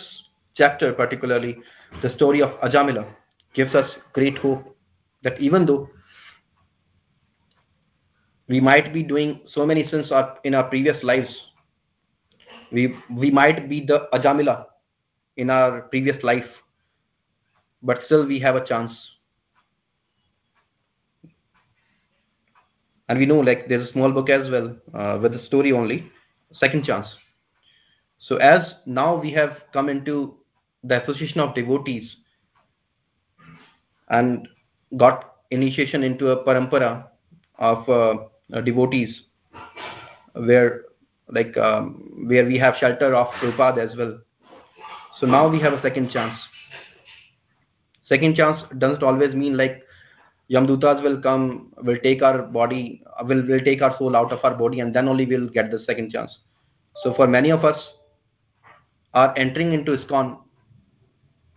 [0.55, 1.57] chapter particularly,
[2.01, 3.05] the story of Ajamila,
[3.53, 4.75] gives us great hope
[5.23, 5.89] that even though
[8.51, 10.11] we might be doing so many sins
[10.43, 11.29] in our previous lives,
[12.69, 14.65] we, we might be the Ajamila
[15.37, 16.49] in our previous life,
[17.81, 18.91] but still we have a chance.
[23.07, 26.11] And we know like there's a small book as well uh, with the story only
[26.53, 27.07] second chance.
[28.19, 30.35] So as now we have come into
[30.83, 32.17] the association of devotees
[34.09, 34.45] and
[34.97, 37.05] got initiation into a parampara
[37.57, 38.23] of uh,
[38.59, 39.21] devotees
[40.33, 40.81] where
[41.29, 44.19] like um, where we have shelter of Prabhupada as well
[45.19, 46.37] so now we have a second chance
[48.05, 49.81] second chance doesn't always mean like
[50.51, 54.53] Yamdutas will come, will take our body, will, will take our soul out of our
[54.53, 56.39] body, and then only we'll get the second chance.
[57.03, 57.77] So for many of us,
[59.13, 60.39] our entering into ISKCON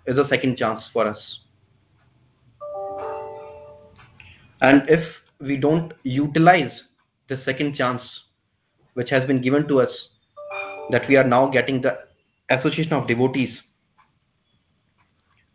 [0.07, 1.41] is a second chance for us.
[4.61, 5.05] And if
[5.47, 6.73] we don't utilize
[7.29, 8.03] the second chance
[8.95, 9.91] which has been given to us,
[10.91, 11.99] that we are now getting the
[12.51, 13.57] association of devotees,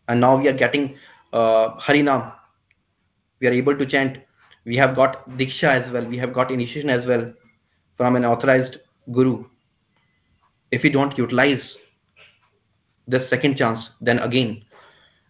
[0.07, 0.95] and now we are getting
[1.31, 2.33] uh, Harinam,
[3.39, 4.17] we are able to chant.
[4.65, 6.05] We have got diksha as well.
[6.05, 7.31] We have got initiation as well
[7.95, 8.77] from an authorized
[9.11, 9.45] guru.
[10.71, 11.61] If we don't utilize
[13.09, 14.61] this second chance then again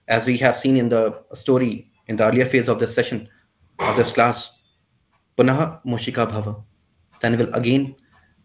[0.10, 3.28] as we have seen in the story in the earlier phase of this session
[3.80, 4.36] of this class
[5.40, 6.56] punah mushika bhava
[7.22, 7.96] then will again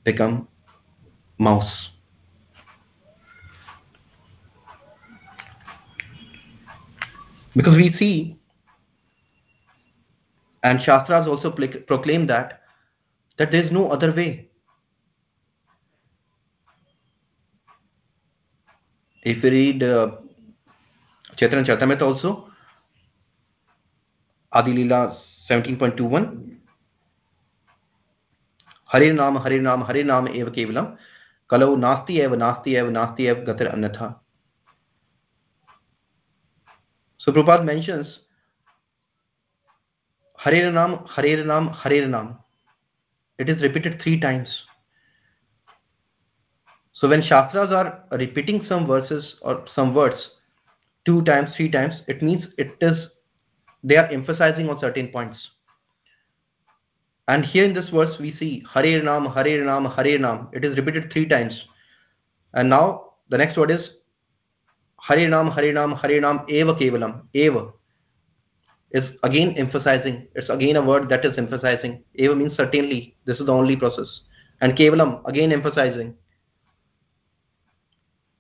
[0.05, 0.47] become
[1.39, 1.91] mouse
[7.57, 8.37] because we see
[10.65, 11.51] and Shastras also
[11.87, 12.61] proclaim that
[13.39, 14.49] that there is no other way.
[19.23, 20.17] If we read uh,
[21.37, 22.49] Chaitanya Charitamrita also,
[24.53, 25.17] Adi Leela
[25.51, 26.44] 17.21,
[28.95, 30.97] Hare Nam, Hare Nam, Hare Nam eva kevalam,
[31.51, 34.21] kalau nasti eva, nasti eva, nasti eva gatir annatha.
[37.19, 38.07] So Prabhupada mentions
[40.37, 42.39] Hare Nam, Hare Nam, Hare Nam.
[43.39, 44.49] It is repeated three times.
[46.93, 50.31] So when Shastras are repeating some verses or some words
[51.05, 53.09] two times, three times, it means it is
[53.83, 55.39] they are emphasizing on certain points.
[57.27, 60.49] And here in this verse we see Hare Nam, Hare Nam, Hare Nam.
[60.53, 61.55] It is repeated three times.
[62.53, 63.81] And now the next word is
[65.01, 67.69] Hare Nam, Hare Nam, Hare Nam, Eva Kevalam, Eva
[68.91, 70.29] is again emphasizing.
[70.35, 72.05] It's again a word that is emphasizing.
[72.15, 73.17] Eva means certainly.
[73.27, 74.07] This is the only process.
[74.61, 76.15] And Kevalam, again emphasizing.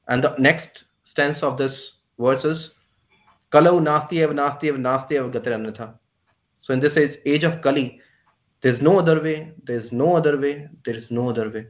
[0.07, 1.73] And the next stance of this
[2.19, 2.71] verse is
[3.55, 5.95] Kalau nasti ev nasti ev nasti ev gatir
[6.63, 6.93] So in this
[7.25, 8.01] age of Kali,
[8.65, 11.67] there is no other way, there is no other way, there is no other way.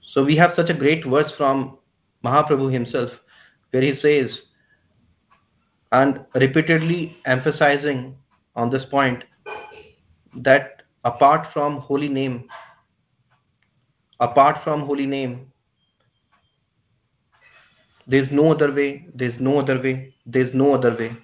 [0.00, 1.76] So we have such a great verse from
[2.24, 3.10] Mahaprabhu himself
[3.70, 4.30] where he says,
[5.92, 8.16] and repeatedly emphasizing
[8.56, 9.22] on this point
[10.38, 12.44] that apart from holy name
[14.20, 15.52] apart from holy name
[18.06, 19.06] there's no other way.
[19.14, 20.14] There's no other way.
[20.24, 21.14] There's no other way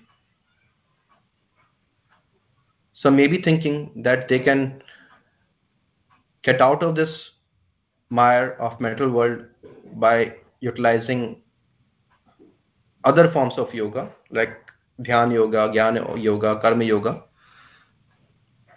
[3.04, 4.82] so maybe thinking that they can
[6.42, 7.10] get out of this
[8.08, 9.44] mire of mental world
[9.96, 11.42] by utilizing
[13.04, 14.56] other forms of yoga like
[15.02, 17.24] dhyan yoga, jnana yoga, karma yoga.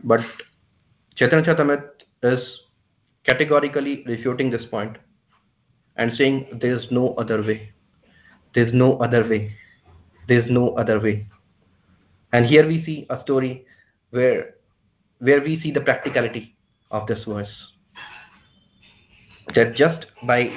[0.04, 0.20] But
[1.16, 1.90] Chaitanya Charitamrita
[2.24, 2.60] is
[3.26, 4.98] categorically refuting this point
[5.96, 7.72] and saying there is no other way.
[8.54, 9.56] There is no other way.
[10.28, 11.28] There is no other way.
[12.34, 13.66] And here we see a story
[14.12, 14.56] where
[15.20, 16.56] where we see the practicality
[16.92, 17.50] of this verse.
[19.56, 20.52] That just by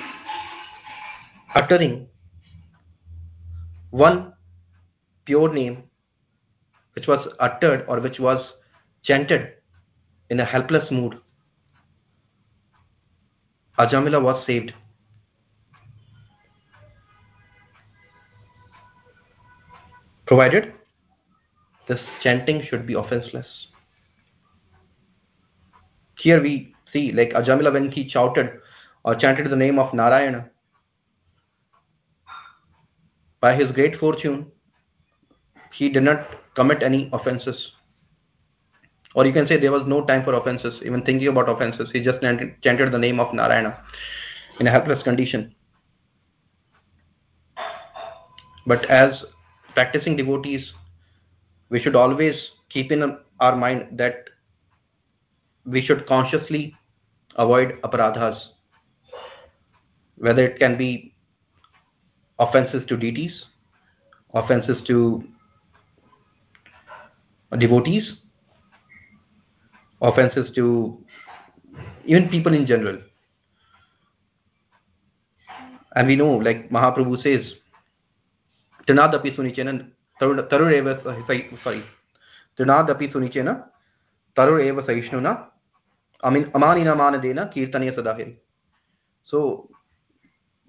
[1.54, 2.08] uttering
[3.90, 4.32] one
[5.24, 5.84] pure name
[6.94, 8.44] which was uttered or which was
[9.04, 9.54] chanted
[10.28, 11.18] in a helpless mood,
[13.78, 14.72] Ajamila was saved.
[20.26, 20.74] Provided
[21.90, 23.46] this chanting should be offenseless.
[26.16, 28.60] Here we see, like Ajamila, when he shouted
[29.04, 30.48] or chanted the name of Narayana,
[33.40, 34.46] by his great fortune,
[35.72, 37.72] he did not commit any offenses.
[39.16, 41.90] Or you can say there was no time for offenses, even thinking about offenses.
[41.92, 43.82] He just chanted the name of Narayana
[44.60, 45.54] in a helpless condition.
[48.66, 49.24] But as
[49.74, 50.72] practicing devotees,
[51.70, 52.34] we should always
[52.68, 54.28] keep in our mind that
[55.64, 56.74] we should consciously
[57.36, 58.38] avoid aparadhas,
[60.16, 61.14] whether it can be
[62.38, 63.44] offenses to deities,
[64.34, 65.24] offenses to
[67.58, 68.14] devotees,
[70.02, 70.98] offenses to
[72.04, 72.98] even people in general.
[75.94, 77.52] And we know, like Mahaprabhu says,
[80.20, 80.94] तरुण तरुण
[81.64, 81.80] sorry
[82.58, 83.52] तृणादपि सुनिचेन
[84.36, 85.34] तरुण एव सहिष्णुना,
[86.22, 88.32] अमीन अमानिन मानदेन कीर्तने सदा him
[89.28, 89.40] so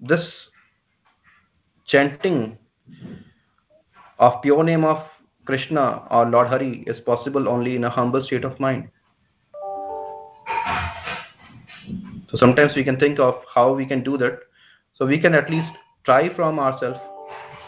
[0.02, 0.30] this
[1.88, 2.40] chanting
[4.18, 5.06] of pure name of
[5.46, 5.78] Krishna
[6.16, 8.88] और lord Hari is possible only in a humble state of mind
[12.32, 14.38] So, sometimes we can think of how we can do that.
[14.94, 15.68] So, we can at least
[16.06, 16.98] try from ourselves.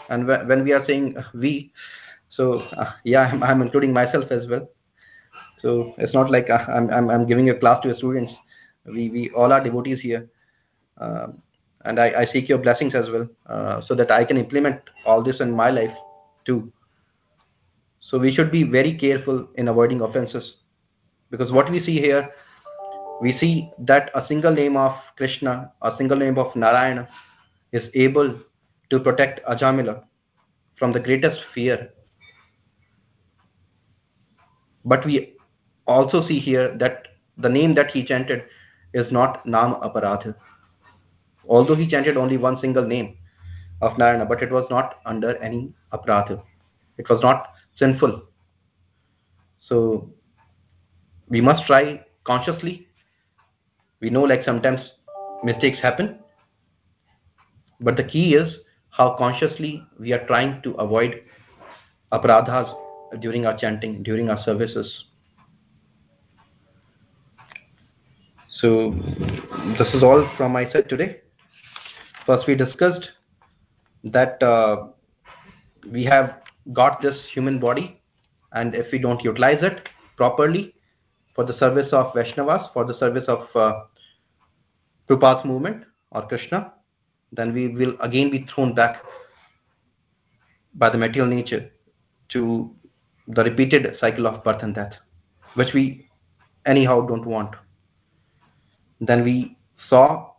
[0.09, 1.71] And when we are saying we,
[2.29, 4.67] so uh, yeah, I'm, I'm, including myself as well.
[5.61, 8.33] So it's not like uh, I'm, I'm, I'm, giving a class to the students.
[8.85, 10.27] We, we all are devotees here.
[10.99, 11.41] Um,
[11.85, 15.23] and I, I, seek your blessings as well uh, so that I can implement all
[15.23, 15.95] this in my life
[16.45, 16.71] too.
[17.99, 20.55] So we should be very careful in avoiding offenses
[21.31, 22.29] because what we see here,
[23.21, 27.07] we see that a single name of Krishna, a single name of Narayana
[27.71, 28.39] is able
[28.89, 30.03] to protect Ajamila
[30.77, 31.89] from the greatest fear.
[34.83, 35.33] But we
[35.87, 37.07] also see here that
[37.37, 38.43] the name that he chanted
[38.93, 40.35] is not Nam Aparadha
[41.49, 43.17] although he chanted only one single name
[43.81, 46.41] of Narayana, but it was not under any aparadha.
[46.97, 48.23] It was not sinful.
[49.61, 50.09] So
[51.27, 52.87] we must try consciously.
[53.99, 54.79] We know like sometimes
[55.43, 56.19] mistakes happen,
[57.81, 58.53] but the key is
[58.95, 61.21] how consciously we are trying to avoid
[62.13, 62.73] aparadhas
[63.19, 65.05] during our chanting, during our services.
[68.47, 68.91] So
[69.77, 71.21] this is all from my side today.
[72.25, 73.09] First, we discussed
[74.05, 74.87] that uh,
[75.91, 76.41] we have
[76.73, 78.01] got this human body
[78.53, 80.73] and if we don't utilize it properly
[81.35, 83.83] for the service of Vaishnavas, for the service of uh,
[85.09, 86.71] Prabhupada's movement or Krishna,
[87.31, 89.01] then we will again be thrown back
[90.75, 91.71] by the material nature
[92.29, 92.73] to
[93.27, 94.93] the repeated cycle of birth and death,
[95.55, 96.07] which we
[96.65, 97.55] anyhow don't want.
[99.01, 99.57] Then we
[99.89, 100.31] saw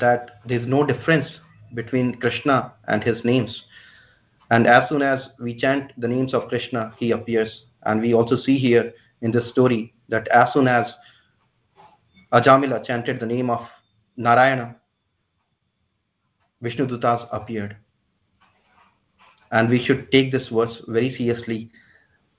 [0.00, 1.28] that there's no difference
[1.74, 3.64] between Krishna and his names.
[4.50, 7.64] And as soon as we chant the names of Krishna, he appears.
[7.82, 10.86] And we also see here in this story that as soon as
[12.32, 13.60] Ajamila chanted the name of
[14.16, 14.76] Narayana,
[16.64, 17.76] Vishnu Dutas appeared.
[19.52, 21.70] And we should take this verse very seriously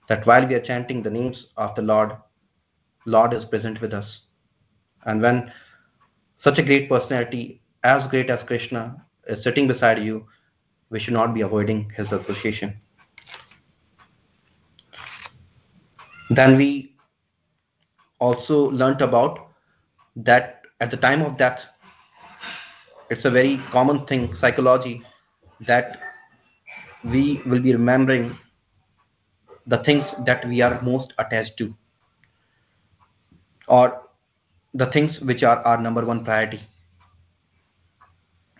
[0.10, 2.12] that while we are chanting the names of the Lord,
[3.06, 4.22] Lord is present with us.
[5.06, 5.52] And when
[6.44, 10.26] such a great personality, as great as Krishna, is sitting beside you,
[10.90, 12.76] we should not be avoiding his association.
[16.32, 16.96] Then we
[18.20, 19.50] also learnt about
[20.16, 21.60] that at the time of death,
[23.10, 25.02] it's a very common thing, psychology,
[25.68, 25.98] that
[27.04, 28.38] we will be remembering
[29.68, 31.74] the things that we are most attached to
[33.68, 34.02] or
[34.74, 36.60] the things which are our number one priority.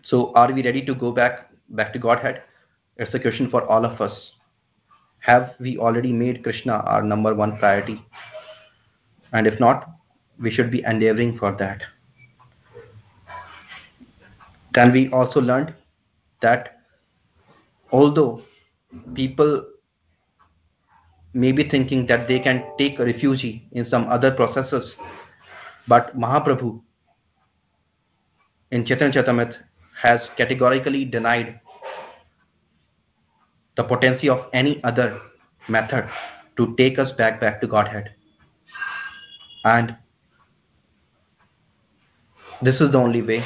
[0.04, 2.44] So are we ready to go back back to godhead?
[2.98, 4.14] It's a question for all of us.
[5.20, 8.04] Have we already made krishna our number one priority?
[9.34, 9.90] And if not
[10.40, 11.82] we should be endeavoring for that
[14.76, 15.74] then we also learned
[16.42, 16.78] that
[17.92, 18.42] although
[19.16, 19.64] people
[21.36, 24.92] may be thinking that they can take a refuge in some other processes.
[25.88, 26.82] But Mahaprabhu
[28.72, 29.58] in Chaitanya Charitamrita
[30.02, 31.60] has categorically denied
[33.76, 35.20] the potency of any other
[35.68, 36.10] method
[36.58, 38.12] to take us back back to Godhead.
[39.66, 39.98] And
[42.62, 43.46] this is the only way,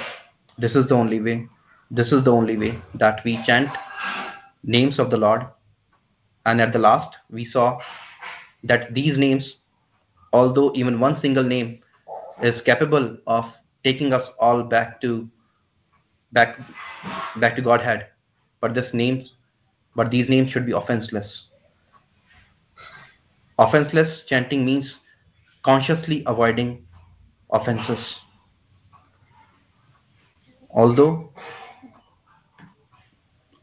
[0.59, 1.47] this is the only way,
[1.89, 3.69] this is the only way that we chant
[4.63, 5.45] names of the Lord.
[6.45, 7.79] And at the last we saw
[8.63, 9.53] that these names
[10.33, 11.79] although even one single name
[12.43, 13.45] is capable of
[13.83, 15.27] taking us all back to
[16.33, 16.57] back
[17.39, 18.07] back to godhead.
[18.61, 19.31] But this names
[19.95, 21.45] but these names should be offenseless.
[23.57, 24.93] Offenseless chanting means
[25.63, 26.85] consciously avoiding
[27.51, 27.99] offenses
[30.71, 31.31] although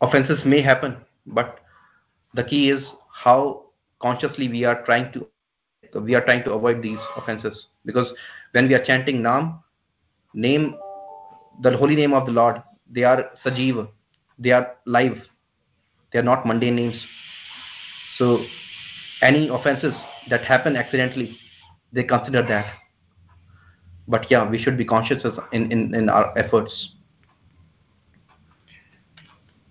[0.01, 0.97] offenses may happen
[1.27, 1.61] but
[2.35, 2.83] the key is
[3.25, 3.65] how
[4.01, 5.27] consciously we are trying to
[6.01, 7.67] we are trying to avoid these offenses.
[7.85, 8.07] Because
[8.53, 9.61] when we are chanting nam
[10.35, 10.75] name
[11.63, 13.89] the holy name of the lord they are sajiva
[14.39, 15.17] they are live
[16.13, 17.07] they are not mundane names.
[18.19, 18.45] So
[19.23, 19.95] any offenses
[20.31, 21.39] that happen accidentally
[21.93, 22.67] they consider that.
[24.09, 26.96] But yeah we should be conscious in, in, in our efforts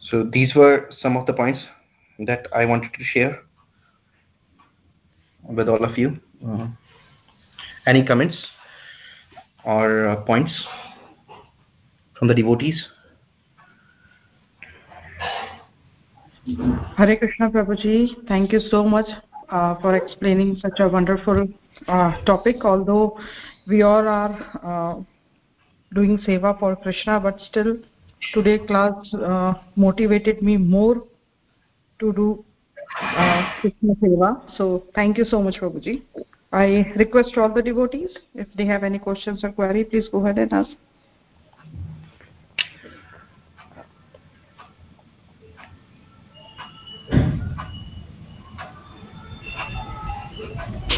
[0.09, 1.59] so these were some of the points
[2.19, 3.41] that I wanted to share
[5.43, 6.19] with all of you.
[6.45, 6.67] Uh,
[7.85, 8.37] any comments
[9.63, 10.51] or uh, points
[12.17, 12.87] from the devotees?
[16.97, 19.07] Hare Krishna Prabhuji, thank you so much
[19.49, 21.47] uh, for explaining such a wonderful
[21.87, 22.63] uh, topic.
[22.63, 23.19] Although
[23.67, 25.03] we all are uh,
[25.95, 27.77] doing seva for Krishna, but still
[28.33, 31.03] today class uh, motivated me more
[31.99, 32.45] to do
[33.01, 34.57] uh, Krishna Seva.
[34.57, 36.01] So thank you so much, Prabhuji.
[36.51, 40.37] I request all the devotees, if they have any questions or query, please go ahead
[40.37, 40.69] and ask.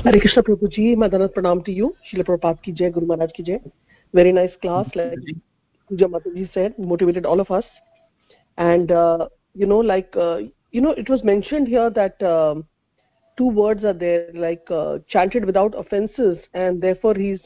[0.03, 1.95] Hare Krishna Prabhuji, Madanat Pranam to you.
[2.11, 3.59] Srila Prabhupada ki jai, Guru Maharaj ki jai.
[4.13, 5.17] Very nice class, like
[5.91, 7.63] Mataji said, motivated all of us.
[8.57, 10.39] And, uh, you know, like uh,
[10.71, 12.65] you know it was mentioned here that um,
[13.37, 17.39] two words are there like uh, chanted without offenses and therefore he's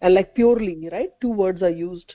[0.00, 1.10] and like purely right?
[1.20, 2.14] Two words are used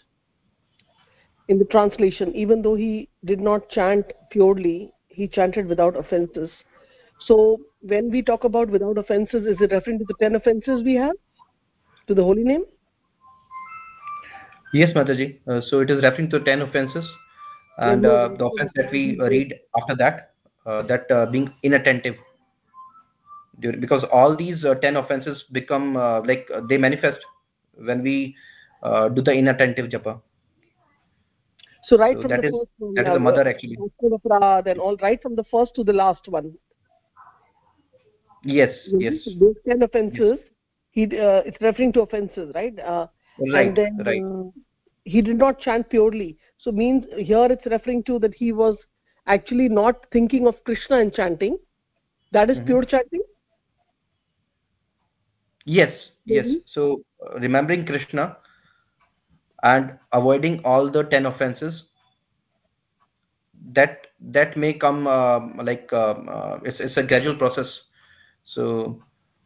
[1.47, 2.33] in the translation.
[2.35, 6.49] Even though he did not chant purely he chanted without offenses.
[7.27, 10.95] So when we talk about without offenses is it referring to the 10 offenses we
[10.95, 11.15] have?
[12.07, 12.63] To the holy name
[14.73, 15.39] yes mataji.
[15.47, 17.05] Uh, so it is referring to 10 offenses
[17.77, 20.33] and uh, the offense that we read after that
[20.65, 22.15] uh, that uh, being inattentive.
[23.59, 25.93] Because all these 10 offenses become
[26.27, 27.19] like they manifest
[27.75, 28.35] when we
[28.83, 30.21] do the inattentive japa.
[31.87, 33.77] So right so from the is, first one, that is the mother actually.
[34.65, 36.53] then all right from the first to the last one.
[38.43, 39.13] Yes yes.
[39.39, 40.39] those 10 offenses
[40.91, 42.77] he uh, it's referring to offenses right?
[42.79, 43.07] Uh,
[43.39, 44.23] right and then right.
[44.23, 44.43] uh,
[45.03, 46.37] he did not chant purely.
[46.57, 48.77] So means here it's referring to that he was
[49.27, 51.57] actually not thinking of krishna and chanting.
[52.31, 52.65] That is Mhm.
[52.65, 53.21] pure chanting?
[55.65, 55.91] Yes
[56.25, 56.45] yes.
[56.45, 56.61] Mhm.
[56.65, 58.37] so uh, remembering krishna
[59.63, 61.83] and avoiding all the 10 offenses
[63.73, 67.67] that that may come um like um, uh, it's it's a gradual process.
[68.45, 69.01] So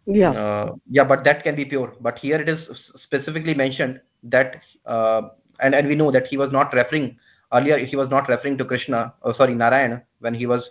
[0.10, 0.32] yeah.
[0.32, 1.93] Uh, yeah but that can be pure.
[2.01, 2.60] But here it is
[3.03, 5.22] specifically mentioned that uh,
[5.60, 7.18] and and we know that he was not referring
[7.53, 10.70] earlier he was not referring to krishna oh sorry narayana when he was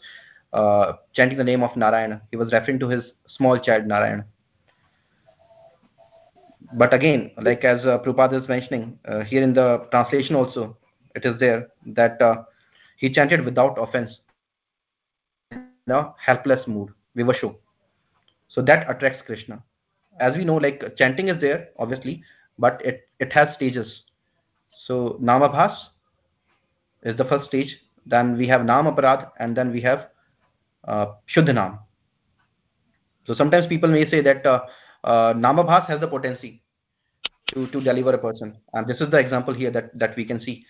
[0.52, 4.24] uh, chanting the name of narayana he was referring to his small child narayana
[6.74, 10.76] but again like as uh, Prabhupada is mentioning uh, here in the translation also
[11.14, 12.42] it is there that uh,
[12.96, 14.18] he chanted without offense
[15.50, 17.54] in a helpless mood vivasho
[18.48, 19.62] so that attracts krishna.
[20.20, 22.22] As we know like chanting is there obviously
[22.58, 24.02] but it it has stages.
[24.86, 25.76] So namabhas
[27.02, 27.76] is the first stage
[28.06, 30.08] then we have nam aparad and then we have
[30.86, 31.78] uh, shuddha nam
[33.28, 34.60] so sometimes people may say that uh,
[35.04, 36.62] uh, namabhas has the potency
[37.48, 38.56] to to deliver a person.
[38.72, 40.64] And this is the example here that that we can see.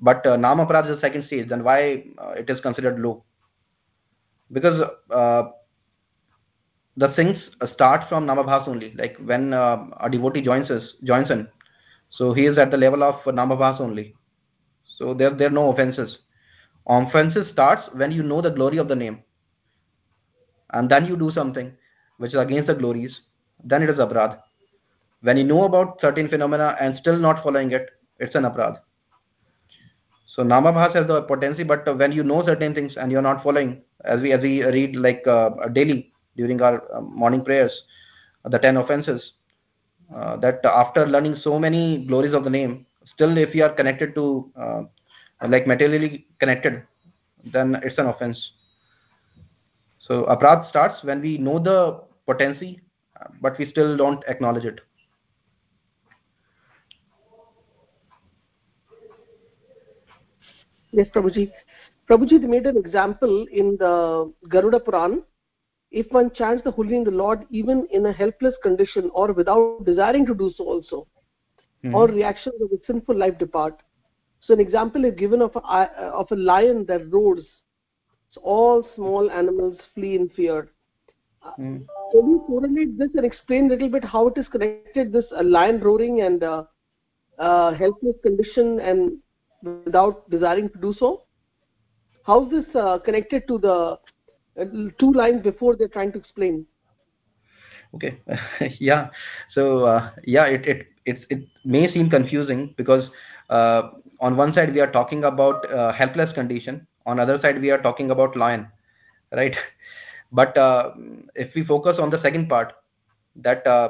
[0.00, 3.24] But uh, nam is the second stage then why uh, it is considered low?
[4.52, 5.44] Because uh,
[6.96, 7.36] the things
[7.74, 8.94] start from namabhas only.
[8.94, 11.48] Like when uh, a devotee joins us joins in
[12.10, 14.14] so he is at the level of namabhas only.
[14.98, 16.18] So there there are no offenses.
[16.88, 19.22] Offenses starts when you know the glory of the name.
[20.72, 21.72] And then you do something
[22.18, 23.20] which is against the glories.
[23.64, 24.40] Then it is aparad
[25.22, 27.88] when you know about certain phenomena and still not following it
[28.18, 28.76] it's an aparad
[30.34, 33.80] so namabhas has the potency but when you know certain things and you're not following
[34.04, 37.72] as we as we read like uh, daily during our uh, morning prayers
[38.44, 39.32] the 10 offenses
[40.14, 44.14] uh, that after learning so many glories of the name still if you are connected
[44.14, 44.82] to uh,
[45.48, 46.82] like materially connected
[47.52, 48.52] then it's an offense.
[49.98, 52.80] So aparad starts when we know the potency
[53.20, 54.80] uh, but we still don't acknowledge it.
[60.92, 61.50] Yes prabhuji.
[62.08, 65.22] Prabhuji made an example in the garuda puran
[65.90, 69.32] if one chants the holy name of the lord even in a helpless condition or
[69.32, 71.06] without desiring to do so also
[71.82, 71.84] Mhm.
[71.84, 73.80] all reactions of the sinful life depart
[74.40, 75.60] so an example is given of a
[76.22, 77.44] of a lion that roars
[78.30, 80.68] so all small animals flee in fear
[81.58, 81.88] Mhm.
[82.12, 85.42] can you correlate this and explain a little bit how it is connected this uh,
[85.42, 86.62] lion roaring and uh,
[87.38, 89.18] uh, helpless condition and
[89.62, 91.00] without desiring to do so
[92.24, 93.96] how is this uh, connected to the uh,
[94.98, 96.66] two lines before they're trying to explain.
[97.94, 98.18] Okay.
[98.80, 99.08] Yeah.
[99.50, 103.08] So uh, yeah it, it it it may seem confusing because
[103.50, 103.90] uh,
[104.20, 106.86] on one side we are talking about uh, helpless condition.
[107.06, 108.68] On other side we are talking about lion
[109.32, 109.54] right?
[110.32, 110.90] But uh,
[111.34, 112.72] if we focus on the second part
[113.36, 113.88] that uh,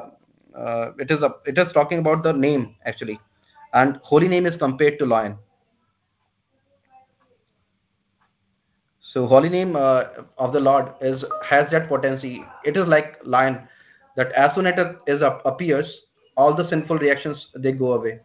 [0.57, 3.19] uh, it is a, it is talking about the name actually.
[3.73, 5.37] And holy name is compared to lion
[9.17, 10.03] so holy name uh,
[10.37, 12.43] of the lord is has that potency.
[12.63, 13.67] It is like lion
[14.15, 15.91] that as soon as it is up, appears
[16.35, 18.19] all the sinful reactions they go away.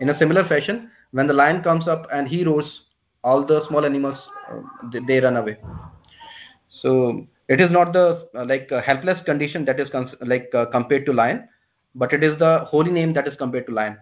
[0.00, 2.82] In a similar fashion when the lion comes up and he roars
[3.24, 4.18] all the small animals
[4.50, 4.60] uh,
[4.92, 5.56] they, they run away.
[6.82, 9.88] So it is not the uh, like uh, helpless condition that is
[10.20, 11.48] like uh, compared to lion
[11.96, 13.98] but it is the holy name that is compared to lion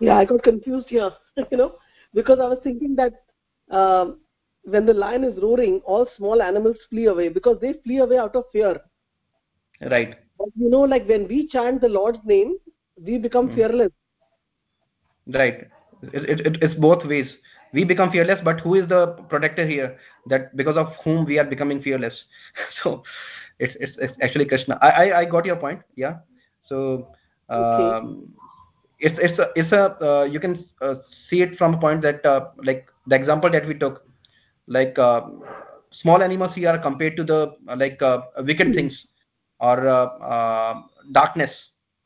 [0.00, 1.10] yeah i got confused here
[1.50, 1.72] you know
[2.14, 3.12] because i was thinking that
[3.80, 4.18] um,
[4.64, 8.34] when the lion is roaring all small animals flee away because they flee away out
[8.36, 8.80] of fear.
[9.80, 10.18] Right.
[10.38, 12.58] But you know like when we chant the lord's name
[12.96, 13.54] we become Mm.
[13.54, 13.92] fearless.
[15.26, 15.66] Right.
[16.12, 17.28] It, it, it- it's both ways.
[17.72, 19.98] We become fearless but who is the protector here?
[20.26, 22.14] That because of whom we are becoming fearless.
[22.82, 23.02] So
[23.58, 24.78] it's, it's, it's actually krishna.
[24.80, 25.80] I, I i got your point.
[25.96, 26.18] Yeah.
[26.66, 27.08] So
[27.56, 27.98] Okay.
[29.00, 30.94] It's it's a it's a uh, you can uh,
[31.28, 34.04] see it from a point that uh, like the example that we took
[34.66, 35.22] like uh,
[36.02, 39.06] small animals here are compared to the uh, like uh, wicked things
[39.58, 40.82] or uh, uh,
[41.12, 41.50] darkness.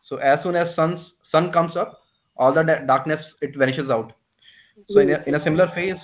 [0.03, 2.01] So as soon as sun's sun comes up
[2.37, 4.13] all the da- darkness it vanishes out.
[4.89, 6.01] So in a, in a similar phase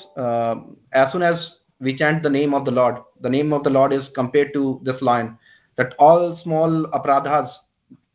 [0.93, 1.37] as soon as
[1.81, 4.81] we chant the name of the lord the name of the lord is compared to
[4.85, 5.37] this lion
[5.77, 7.51] that all small apradhas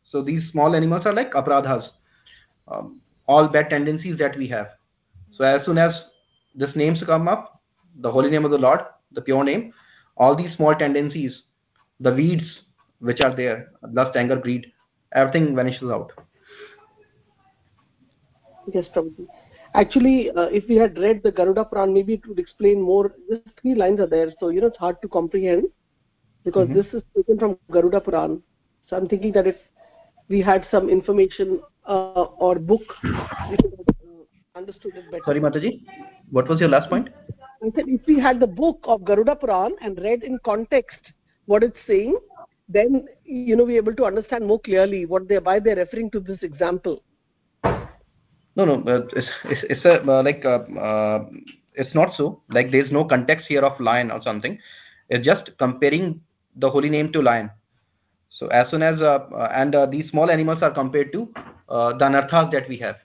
[0.04, 1.90] so these small animals are like apradhas
[2.68, 4.68] um, all bad tendencies that we have
[5.32, 5.94] so as soon as
[6.56, 7.56] this names come up
[8.02, 9.74] the holy name of the Lord, the pure name,
[10.18, 11.44] all these small tendencies,
[12.00, 12.44] the weeds
[13.00, 14.72] which are there, lust, anger, greed,
[15.14, 16.12] everything vanishes out.
[18.74, 19.28] Yes, Prabhuji.
[19.74, 23.14] Actually, uh, if we had read the Garuda Puran, maybe it would explain more.
[23.30, 25.66] Just three lines are there, so you know it's hard to comprehend
[26.44, 26.78] because mm-hmm.
[26.78, 28.42] this is taken from Garuda Puran.
[28.88, 29.58] So I'm thinking that if
[30.30, 35.24] we had some information uh, or book, we could have uh, understood it better.
[35.26, 35.82] Sorry, Mataji,
[36.32, 37.10] what was your last point?
[37.64, 41.00] I said if we had the book of Garuda Puran and read in context
[41.46, 42.18] what it's saying,
[42.68, 46.20] then you know we're able to understand more clearly what they why they're referring to
[46.20, 47.04] this example.
[48.56, 51.26] No no it's it's, it's a uh, like uh, uh,
[51.74, 52.42] it's not so.
[52.50, 54.58] Like there's no context here of lion or something.
[55.10, 56.22] It's just comparing
[56.56, 57.50] the holy name to lion.
[58.30, 61.32] So as soon as uh, uh, and these small animals are compared to
[61.68, 62.98] the anarthas that we have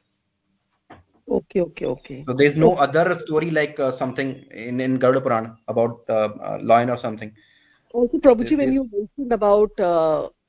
[1.28, 2.82] okay okay okay so there's no okay.
[2.82, 6.12] other story like something in in garuda purana about
[6.62, 7.32] lion or something
[7.92, 9.82] also prabhuji when you mentioned about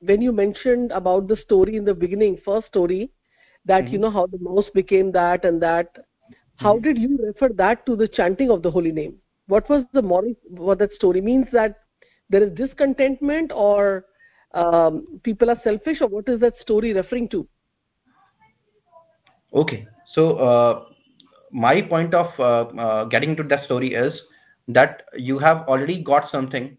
[0.00, 3.10] when you mentioned about the story in the beginning first story
[3.64, 3.92] that mm-hmm.
[3.92, 5.98] you know how the mouse became that and that
[6.56, 6.84] how mm-hmm.
[6.84, 9.14] did you refer that to the chanting of the holy name
[9.46, 11.78] what was the moral what that story means that
[12.30, 14.04] there is discontentment or
[14.54, 17.46] um, people are selfish or what is that story referring to
[19.54, 19.86] okay.
[20.14, 20.84] So uh,
[21.50, 24.20] my point of uh, uh, getting into that story is
[24.68, 26.76] that you have already got something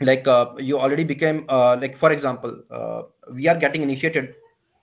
[0.00, 3.02] like uh, you already became uh, like for example uh,
[3.34, 4.34] we are getting initiated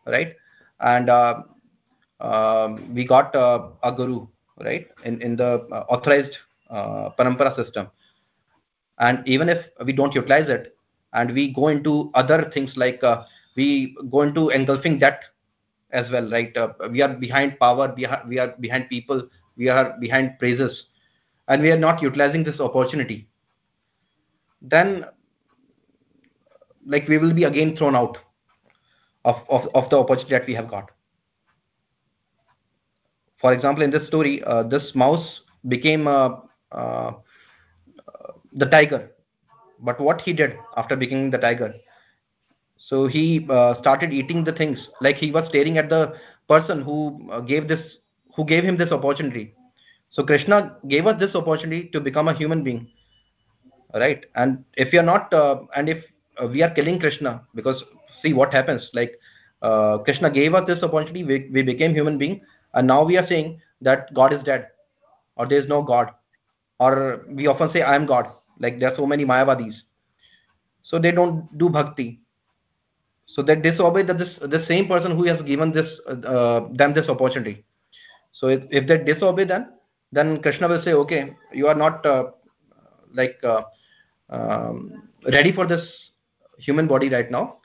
[0.07, 0.35] right?
[0.81, 4.27] And um, we got a guru
[4.59, 6.37] right in in the authorized
[6.71, 7.87] parampara system.
[8.97, 10.75] And even if we don't utilize it
[11.13, 13.01] and we go into other things like
[13.55, 15.19] we go into engulfing that
[15.91, 19.27] as well right uh, we are behind power we are, we are behind people
[19.57, 20.85] we are behind praises
[21.47, 23.27] and we are not utilizing this opportunity
[24.61, 25.05] then
[26.85, 28.17] like we will be again thrown out
[29.25, 30.91] of, of, of the opportunity that we have got.
[33.41, 36.29] For example, in this story, uh, this mouse became uh,
[36.71, 37.11] uh,
[38.53, 39.11] the tiger.
[39.81, 41.73] But what he did after becoming the tiger?
[42.77, 44.89] So he uh, started eating the things.
[45.01, 46.13] Like he was staring at the
[46.47, 47.81] person who uh, gave this,
[48.35, 49.53] who gave him this opportunity.
[50.11, 52.87] So Krishna gave us this opportunity to become a human being,
[53.93, 54.25] right?
[54.35, 56.03] And if you are not, uh, and if
[56.51, 57.83] we are killing Krishna because
[58.21, 58.89] see what happens.
[58.93, 59.19] Like
[59.61, 62.41] uh, krishna gave us this opportunity we, we became human being
[62.73, 64.67] and now we are saying that god is dead
[65.37, 66.09] or there is no god
[66.79, 68.27] or we often say i am god.
[68.59, 69.73] Like there are so many mayavadis.
[70.83, 72.21] So they don't do bhakti
[73.27, 77.09] so they disobey the, this the same person who has given this uh, them this
[77.09, 77.65] opportunity.
[78.31, 79.67] So if, if they disobey them
[80.11, 82.25] then krishna will say okay you are not uh,
[83.13, 83.61] like uh,
[84.29, 85.81] um, ready for this
[86.57, 87.57] human body right now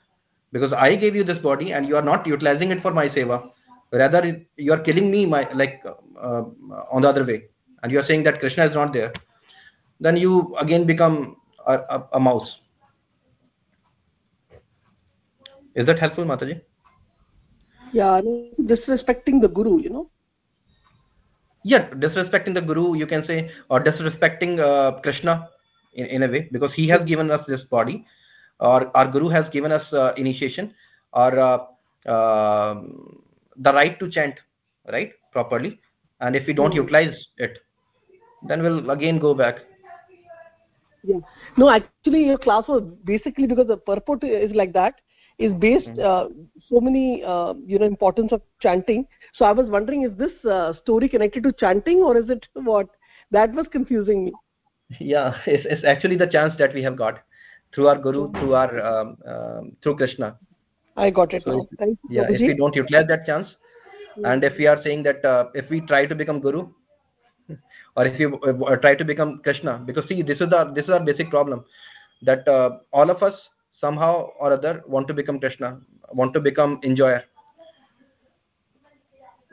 [0.51, 3.49] because i gave you this body and you are not utilizing it for my seva.
[3.93, 6.43] Rather you are killing me my like uh,
[6.91, 7.43] on the other way.
[7.83, 9.11] And you are saying that krishna is not there.
[9.99, 11.35] Then you again become
[11.67, 12.57] a, a, a mouse
[15.75, 16.61] is that helpful mataji?
[17.93, 18.21] Yeah
[18.59, 20.09] disrespecting the guru you know?
[21.63, 25.49] Yeah disrespecting the guru you can say or disrespecting uh, krishna
[25.93, 28.05] in, in a way because he has given us this body
[28.59, 30.73] or our guru has given us uh, initiation
[31.13, 31.57] or uh,
[32.11, 33.21] um,
[33.57, 34.35] the right to chant
[34.91, 35.79] right properly.
[36.19, 36.75] And if we don't mm.
[36.75, 37.59] utilize it
[38.47, 39.55] then we'll again go back.
[41.03, 41.19] Yeah.
[41.57, 44.95] No actually your class was basically because the purport is like that
[45.41, 45.99] is based mm.
[45.99, 46.29] uh,
[46.69, 49.05] so many uh, you know importance of chanting.
[49.33, 52.87] So i was wondering is this uh, story connected to chanting or is it what?
[53.31, 54.33] That was confusing me.
[54.99, 57.19] Yeah it's, it's actually the chance that we have got
[57.73, 60.37] through our guru through our um, um, through krishna.
[60.97, 63.47] I got it so if, Thank you, yeah if we don't utilize that chance
[64.17, 64.31] mm.
[64.31, 66.67] and if we are saying that uh, if we try to become guru
[67.95, 70.89] or if you uh, try to become krishna because see this is the this is
[70.89, 71.63] our basic problem
[72.21, 73.33] that uh, all of us
[73.81, 75.79] somehow or other want to become krishna
[76.13, 77.23] want to become enjoyer.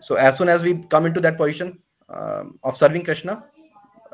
[0.02, 3.44] So as soon as we come into that position um, of serving krishna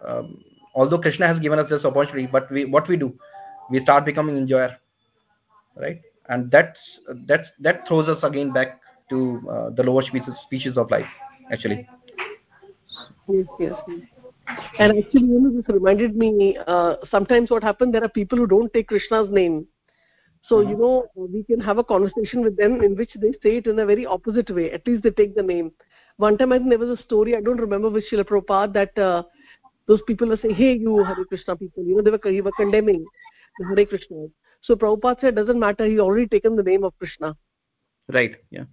[0.06, 0.42] um,
[0.74, 3.12] although krishna has given us this opportunity but we what we do
[3.70, 4.78] we start becoming enjoyer
[5.76, 6.00] right?
[6.28, 6.78] And that's
[7.26, 11.06] that's that throws us again back to uh, the lower species species of life
[11.52, 11.86] actually.
[13.28, 13.72] Yes yes,
[14.78, 18.46] and actually you know this reminded me uh, sometimes what happens there are people who
[18.46, 19.66] don't take krishna's name
[20.48, 23.66] so you know we can have a conversation with them in which they say it
[23.66, 25.70] in a very opposite way at least they take the name
[26.16, 28.98] one time i think there was a story i don't remember with Srila Prabhupada that
[28.98, 29.22] uh,
[29.86, 32.52] those people were saying, "Hey, you Hare Krishna people," you know, they were they were
[32.56, 33.04] condemning
[33.58, 34.26] the Hare Krishna.
[34.62, 35.86] So Prabhupada said, "Doesn't matter.
[35.86, 37.36] He already taken the name of Krishna."
[38.12, 38.36] Right.
[38.50, 38.64] Yeah.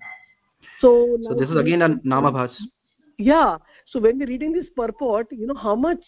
[0.79, 2.51] So, so this is again a namabhas.
[3.17, 3.57] Yeah.
[3.87, 6.03] So when we're reading this purport, you know how much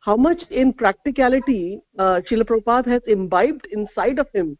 [0.00, 4.58] how much in practicality uh, Srila Prabhupada has imbibed inside of him.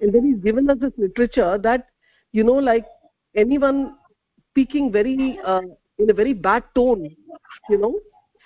[0.00, 1.88] And then he's given us this literature that,
[2.32, 2.86] you know, like
[3.34, 3.96] anyone
[4.50, 5.60] speaking very, uh,
[5.98, 7.14] in a very bad tone,
[7.68, 7.98] you know,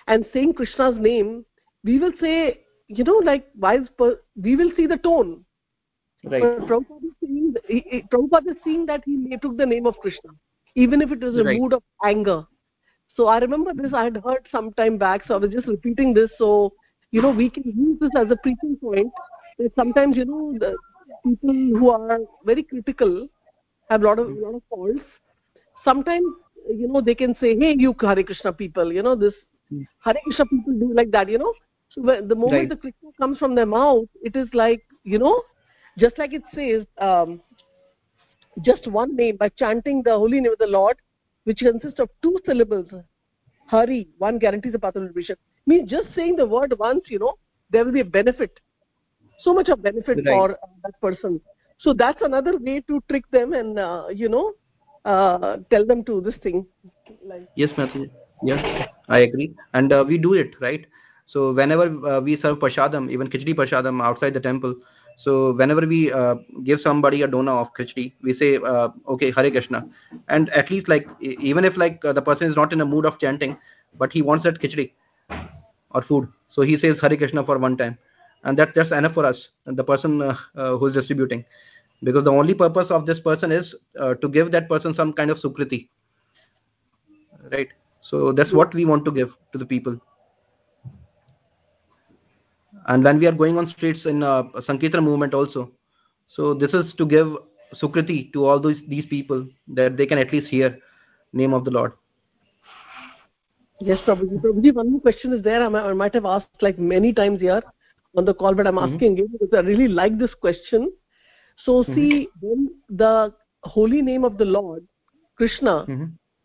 [0.08, 1.44] and saying Krishna's name,
[1.84, 5.44] we will say, you know, like, wise, per- we will see the tone.
[6.24, 6.42] Right.
[6.42, 9.96] But Prabhupada is, seeing, he, he, Prabhupada is seeing that he took the name of
[9.98, 10.30] Krishna,
[10.74, 11.58] even if it was a right.
[11.60, 12.46] mood of anger
[13.16, 16.14] so i remember this i had heard some time back so i was just repeating
[16.14, 16.72] this so
[17.10, 19.12] you know we can use this as a preaching point
[19.58, 20.74] that sometimes you know the
[21.24, 23.28] people who are very critical
[23.90, 25.00] have a lot of lot of faults.
[25.84, 26.26] Sometimes
[26.68, 29.34] you know they can say hey you hare krishna people you know this
[30.04, 31.52] hare krishna people do like that you know?
[31.90, 32.68] So the moment right.
[32.68, 35.42] the krishna comes from their mouth it is like you know
[35.98, 37.40] just like it says um,
[38.62, 40.96] just one name by chanting the holy name of the lord
[41.44, 42.88] which consists of two syllables
[43.66, 45.36] hari one guarantees a path of liberation.
[45.66, 47.34] Means just saying the word once you know
[47.70, 48.58] there will be a benefit
[49.40, 50.26] so much of benefit right.
[50.26, 51.40] for uh, that person.
[51.78, 54.52] So that's another way to trick them and uh, you know
[55.04, 56.66] uh, tell them to this thing.
[57.24, 58.10] Like yes ma'am.
[58.42, 59.54] Yeah i agree.
[59.72, 60.86] And uh, we do it right?
[61.26, 64.74] So whenever uh, we serve prashadam even khichdi prashadam outside the temple
[65.18, 69.50] so whenever we uh, give somebody a dona of khichdi we say uh, okay hare
[69.50, 69.86] krishna.
[70.28, 73.06] And at least like even if like uh, the person is not in a mood
[73.06, 73.56] of chanting
[73.98, 74.92] but he wants that khichdi
[75.90, 77.98] or food so he says hare krishna for one time
[78.44, 79.36] and that that's enough for us
[79.66, 81.44] the person uh, uh, who is distributing.
[82.02, 85.30] Because the only purpose of this person is uh, to give that person some kind
[85.30, 85.88] of sukriti.
[87.50, 87.68] Right?
[88.02, 89.98] So that's what we want to give to the people.
[92.86, 95.70] And when we are going on streets in uh, sankirtan movement also
[96.28, 97.28] so this is to give
[97.80, 100.78] sukriti to all those these people that they can at least hear
[101.32, 101.92] name of the lord.
[103.80, 104.40] Yes prabhuji.
[104.40, 105.62] Prabhuji one more question is there.
[105.64, 107.62] I might have asked like many times here
[108.16, 108.94] on the call but i'm mm-hmm.
[108.94, 109.32] asking mm-hmm.
[109.32, 110.92] because i really like this question
[111.64, 111.94] so mm-hmm.
[111.94, 114.86] see when the holy name of the lord
[115.36, 116.04] krishna mm-hmm.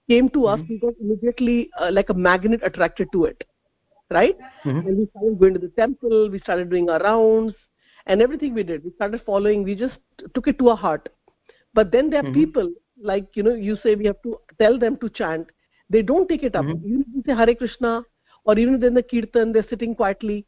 [0.09, 3.43] came to us we got immediately uh, like a magnet attracted to it
[4.11, 7.53] right and we started going to the temple we started doing our rounds
[8.07, 9.97] and everything we did we started following we just
[10.33, 11.09] took it to our heart
[11.73, 14.97] but then there are people like you know you say we have to tell them
[14.97, 15.47] to chant
[15.89, 16.87] they don't take it up mm-hmm.
[16.87, 18.03] you say hare krishna
[18.45, 20.45] or even in the kirtan they're sitting quietly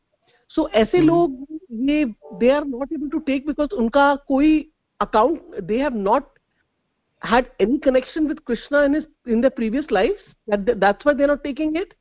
[0.51, 4.67] so ऐसे लोग ये they are not able to take because उनका कोई
[5.01, 6.31] account they have not
[7.23, 11.33] had any connection with krishna in his in their previous lives that that's why they're
[11.33, 11.95] not taking it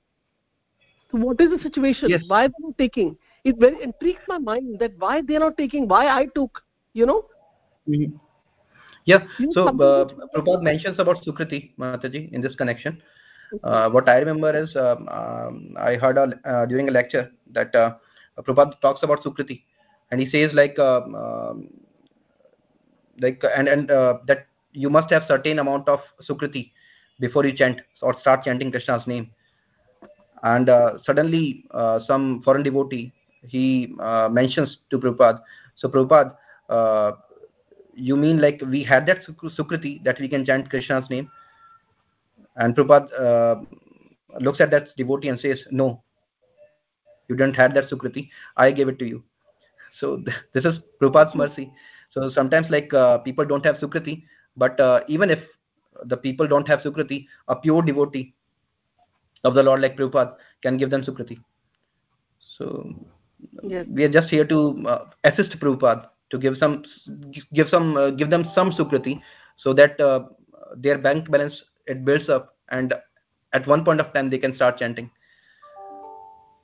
[1.11, 2.23] so what is the situation yes.
[2.27, 6.07] why they're not taking it very intrigues my mind that why they're not taking why
[6.07, 6.61] i took
[6.93, 7.25] you know
[7.87, 8.15] mm-hmm.
[9.05, 13.01] yeah so uh, Prabhupada mentions about sukriti mataji in this connection
[13.63, 17.73] uh, what i remember is um, um, i heard a, uh, during a lecture that
[17.75, 17.91] uh,
[18.42, 19.62] Prabhupada talks about sukriti
[20.10, 21.68] and he says like um, um,
[23.20, 26.72] like and and uh, that you must have certain amount of sukriti
[27.18, 29.30] before you chant or start chanting krishna's name.
[30.42, 33.12] And uh, suddenly uh, some foreign devotee
[33.46, 35.40] he uh, mentions to Prabhupada
[35.76, 36.36] so Prabhupada
[36.68, 37.12] uh,
[37.94, 41.30] you mean like we had that sukriti that we can chant krishna's name?
[42.56, 43.54] And Prabhupada uh,
[44.40, 46.02] looks at that devotee and says no
[47.30, 48.28] you didn't have that sukriti.
[48.56, 49.22] I gave it to you.
[49.98, 51.72] So th- this is Prabhupada's mercy.
[52.10, 54.24] So sometimes like uh, people don't have sukriti
[54.56, 55.38] but uh, even if
[56.06, 58.34] the people don't have sukriti a pure devotee
[59.44, 61.38] of the lord like Prabhupada can give them sukriti.
[62.58, 62.92] So
[63.62, 63.86] yes.
[63.88, 66.84] we are just here to uh, assist Prabhupada to give some
[67.54, 69.20] give some uh, give them some sukriti
[69.56, 70.24] so that uh,
[70.76, 72.94] their bank balance it builds up and
[73.52, 75.10] at one point of time they can start chanting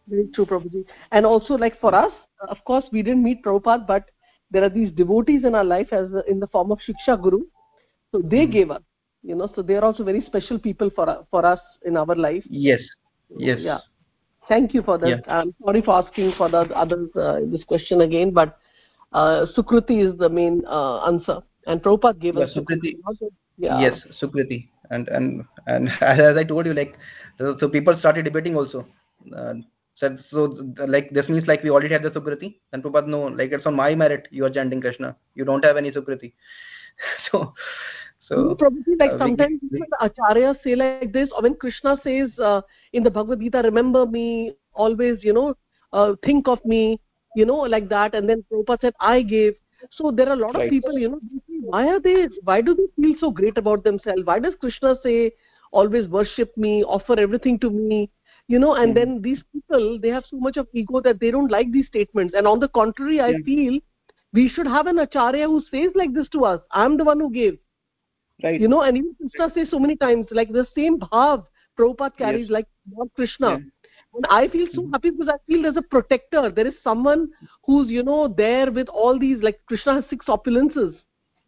[0.09, 0.84] very true prabhuji.
[1.12, 2.12] And also like for us
[2.48, 4.11] of course we didn't meet prabhupada but
[4.50, 7.42] there are these devotees in our life as in the form of shiksha guru.
[8.12, 8.52] So they mm-hmm.
[8.52, 8.82] gave us
[9.26, 9.50] you know.
[9.54, 12.44] So they are also very special people for for us in our life.
[12.48, 12.80] Yes.
[13.36, 13.59] Yes.
[13.61, 13.78] Yeah.
[14.48, 15.09] Thank you for that.
[15.09, 15.38] Yeah.
[15.38, 18.59] i'm sorry for asking for the others uh, this question again but
[19.12, 21.42] uh, sukruti is the main uh, answer.
[21.66, 22.96] And prabhupada gave yeah, us sukruti
[23.59, 23.80] yeah.
[23.80, 24.68] yes sukriti.
[24.90, 26.96] And and and as i told you like
[27.38, 28.86] so people started debating also.
[29.36, 29.54] Uh,
[29.97, 30.40] so, so
[30.86, 33.74] like this means like we already had the sukriti and Prabhupada no like it's on
[33.76, 36.32] my merit you are chanting krishna you don't have any sukriti
[37.30, 37.53] so
[38.28, 41.82] So, probably like uh, sometimes we- when the acharyas say like this, or when Krishna
[41.90, 42.49] says uh,
[42.80, 44.26] in the Bhagavad Gita, "Remember me,
[44.74, 45.55] always, you know,
[45.92, 46.99] uh, think of me,"
[47.34, 48.14] you know, like that.
[48.14, 49.55] And then Prabhupada said, "I gave."
[49.90, 51.20] So there are a lot of people, you know,
[51.70, 52.28] why are they?
[52.51, 54.24] Why do they feel so great about themselves?
[54.24, 55.32] Why does Krishna say,
[55.72, 58.11] "Always worship me, offer everything to me"?
[58.49, 58.94] You know, and Mhm.
[58.94, 62.34] then these people they have so much of ego that they don't like these statements.
[62.34, 63.42] And on the contrary, I hmm.
[63.42, 63.80] feel
[64.32, 66.61] we should have an acharya who says like this to us.
[66.70, 67.59] I'm the one who gave
[68.42, 68.61] right.
[68.61, 71.44] you know and even krishna says so many times like the same bhav
[71.78, 72.51] prabhupada carries Yes.
[72.57, 72.66] like
[72.97, 74.18] lord krishna Yeah.
[74.18, 74.92] and i feel so hmm.
[74.92, 77.28] happy because i feel there's a protector there is someone
[77.64, 80.94] who's you know there with all these like krishna has six opulences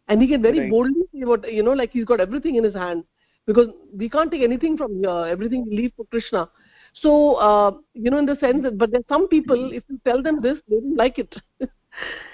[0.07, 0.71] and he can very Right.
[0.75, 3.03] boldly say what you know like he's got everything in his hand
[3.45, 3.69] because
[4.03, 6.47] we can't take anything from here everything we leave for krishna
[6.93, 10.21] so uh, you know in the sense that but there's some people if you tell
[10.21, 11.35] them this they don't like it.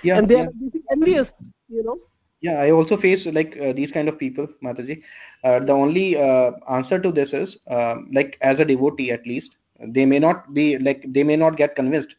[0.04, 0.42] Yeah, and they yeah.
[0.44, 0.52] are
[0.92, 1.28] envious
[1.70, 1.98] you know?
[2.42, 5.02] Yeah i also face like uh, these kind of people mataji.
[5.44, 9.50] Uh, the only uh, answer to this is um, like as a devotee at least
[9.88, 12.14] they may not be like they may not get convinced.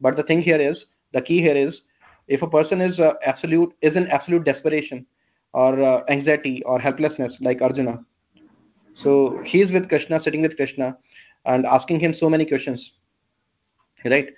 [0.00, 1.80] But the thing here is the key here is
[2.28, 5.04] if a person is uh, absolute is in absolute desperation
[5.52, 7.98] or uh, anxiety or helplessness like arjuna
[9.02, 10.96] so he is with krishna sitting with krishna
[11.46, 12.90] and asking him so many questions
[14.04, 14.28] right?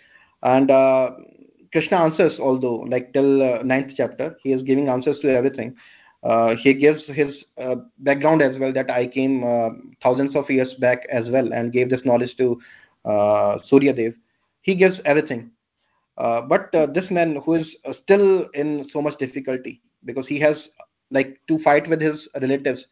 [0.43, 1.11] And uh,
[1.73, 5.75] krishna answers although like till uh, ninth chapter he is giving answers to everything.
[6.23, 9.69] Uh, he gives his uh, background as well that i came uh,
[10.03, 12.61] thousands of years back as well and gave this knowledge to
[13.05, 14.13] uh, surya dev
[14.63, 15.51] he gives everything.
[16.19, 17.67] Uh, but this man who is
[18.03, 20.57] still in so much difficulty because he has
[21.11, 22.85] like to fight with his relatives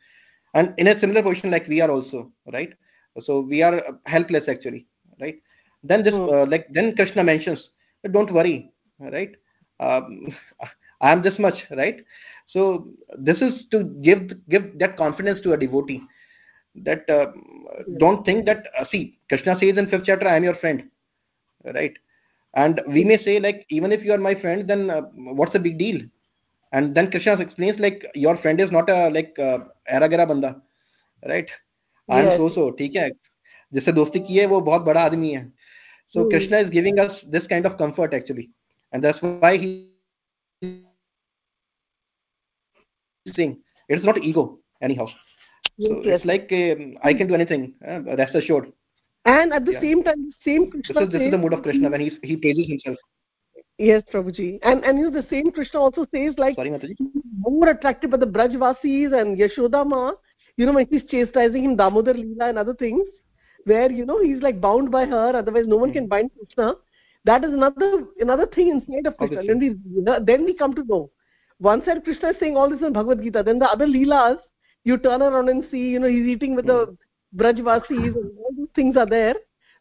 [0.54, 2.74] and in a similar position like we are also right
[3.22, 4.86] so we are uh, helpless actually
[5.20, 5.36] right?
[5.82, 6.28] Then this Hmm.
[6.28, 7.70] uh, like then krishna mentions
[8.10, 9.32] don't worry right?
[9.80, 10.28] Um,
[11.00, 12.04] i am this much right?
[12.48, 12.88] So
[13.18, 16.02] this is to give give that confidence to a devotee
[16.84, 17.26] that uh,
[17.98, 20.82] don't think that uh, see krishna says in fifth chapter i am your friend
[21.74, 21.92] right?
[22.54, 25.58] And we may say like even if you are my friend then uh, what's the
[25.58, 26.00] big deal?
[26.72, 29.58] And then krishna explains like your friend is not a like uh,
[29.88, 30.56] era gera banda
[31.28, 31.48] right
[32.09, 32.39] i am Yes.
[32.39, 33.09] so so ठीक है
[33.73, 35.41] जिससे दोस्ती की है वो बहुत बड़ा आदमी है
[36.13, 36.29] so Hmm.
[36.33, 38.45] krishna is giving us this kind of comfort actually
[38.93, 39.67] and that's why he
[43.25, 43.57] is saying
[43.89, 44.43] it's not ego
[44.89, 45.07] anyhow
[45.77, 46.15] Yes, so yes.
[46.15, 48.67] it's like um, i can do anything uh, rest assured
[49.31, 49.81] And at the Yeah.
[49.81, 52.01] same time, the same this Krishna is this is the says, mood of krishna when
[52.03, 52.97] he he praises himself
[53.87, 54.45] yes, Prabhuji.
[54.69, 56.93] And and you know the same Krishna also says like sorry mataji
[57.47, 60.01] more attractive by the Brajvasis and Yashoda Ma.
[60.56, 63.04] You know when she's chastising him, Damodar Leela and other things,
[63.64, 65.36] where you know he's like bound by her.
[65.36, 65.94] Otherwise, no one hmm.
[65.94, 66.74] can bind Krishna.
[67.24, 69.42] That is another another thing inside of Krishna.
[69.44, 69.76] Then we
[70.24, 71.10] then we come to know.
[71.58, 73.42] One side Krishna is saying all this in Bhagavad Gita.
[73.42, 74.38] Then the other Leelas,
[74.84, 77.40] you turn around and see, you know, he's eating with the hmm.
[77.40, 79.34] Brajvasis and all these things are there.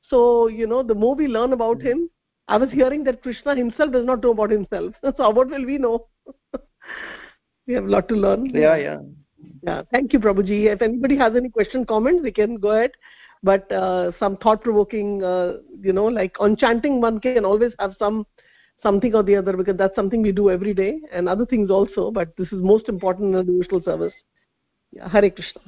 [0.09, 1.87] So, you know, the more we learn about hmm.
[1.87, 2.09] him,
[2.47, 4.93] I was hearing that Krishna himself does not know about himself.
[5.17, 6.07] So what will we know?
[7.67, 8.45] we have a lot to learn.
[8.49, 8.99] yeah yeah
[9.63, 9.83] Yeah.
[9.91, 10.73] Thank you, Prabhuji.
[10.73, 12.91] If anybody has any question, comments, they can go ahead.
[13.43, 18.25] But uh, some thought-provoking, uh, you know, like on chanting, one can always have some
[18.81, 22.11] something or the other because that's something we do every day and other things also.
[22.11, 24.13] But this is most important in a devotional service.
[24.91, 25.09] Yeah.
[25.09, 25.61] Hare Krishna.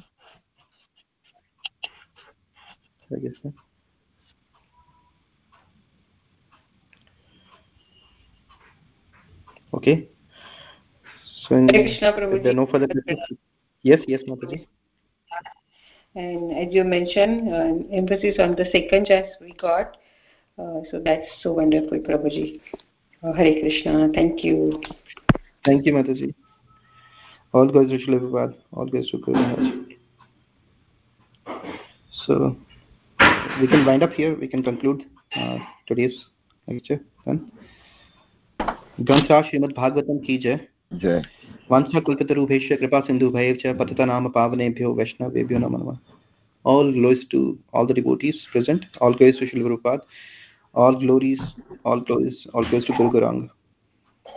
[3.15, 3.53] I guess so.
[9.73, 10.09] Okay.
[11.47, 13.39] So, in, Krishna, if there are no further questions,
[13.91, 14.65] yes yes mataji.
[16.15, 19.97] And as you mentioned uh, emphasis on the second chest we got
[20.57, 22.61] uh, so that's so wonderful prabhuji.
[23.23, 24.09] Uh, Hari krishna.
[24.13, 24.81] Thank you.
[25.65, 26.33] Thank you mataji.
[27.53, 29.85] All guys to Srila all guys to Guru
[32.25, 32.57] So,
[33.61, 35.05] we can wind up here, we can conclude
[35.35, 35.57] uh,
[35.87, 36.13] today's
[36.67, 37.51] lecture then.
[38.59, 40.67] Grantha Srimad Bhagavatam ki jai.
[40.91, 41.21] जय
[41.71, 45.97] वांछा कल्पतरुभ्यश्च कृपा सिन्धुभैः च पतितानाम पावनेभ्यो वैष्णवेभ्यो नमो नमः
[46.65, 47.39] all glories to
[47.73, 50.01] all the devotees present all glories to Srila Prabhupada
[50.75, 51.43] all glories
[51.85, 53.49] all glories all glories to Guru Gauranga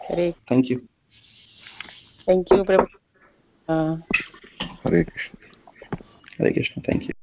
[0.09, 0.83] Hare, thank you
[2.27, 2.99] thank you, Prabhuji.
[3.69, 3.97] Uh,
[4.85, 5.39] Hare Krishna
[6.39, 7.18] Hare Krishna thank you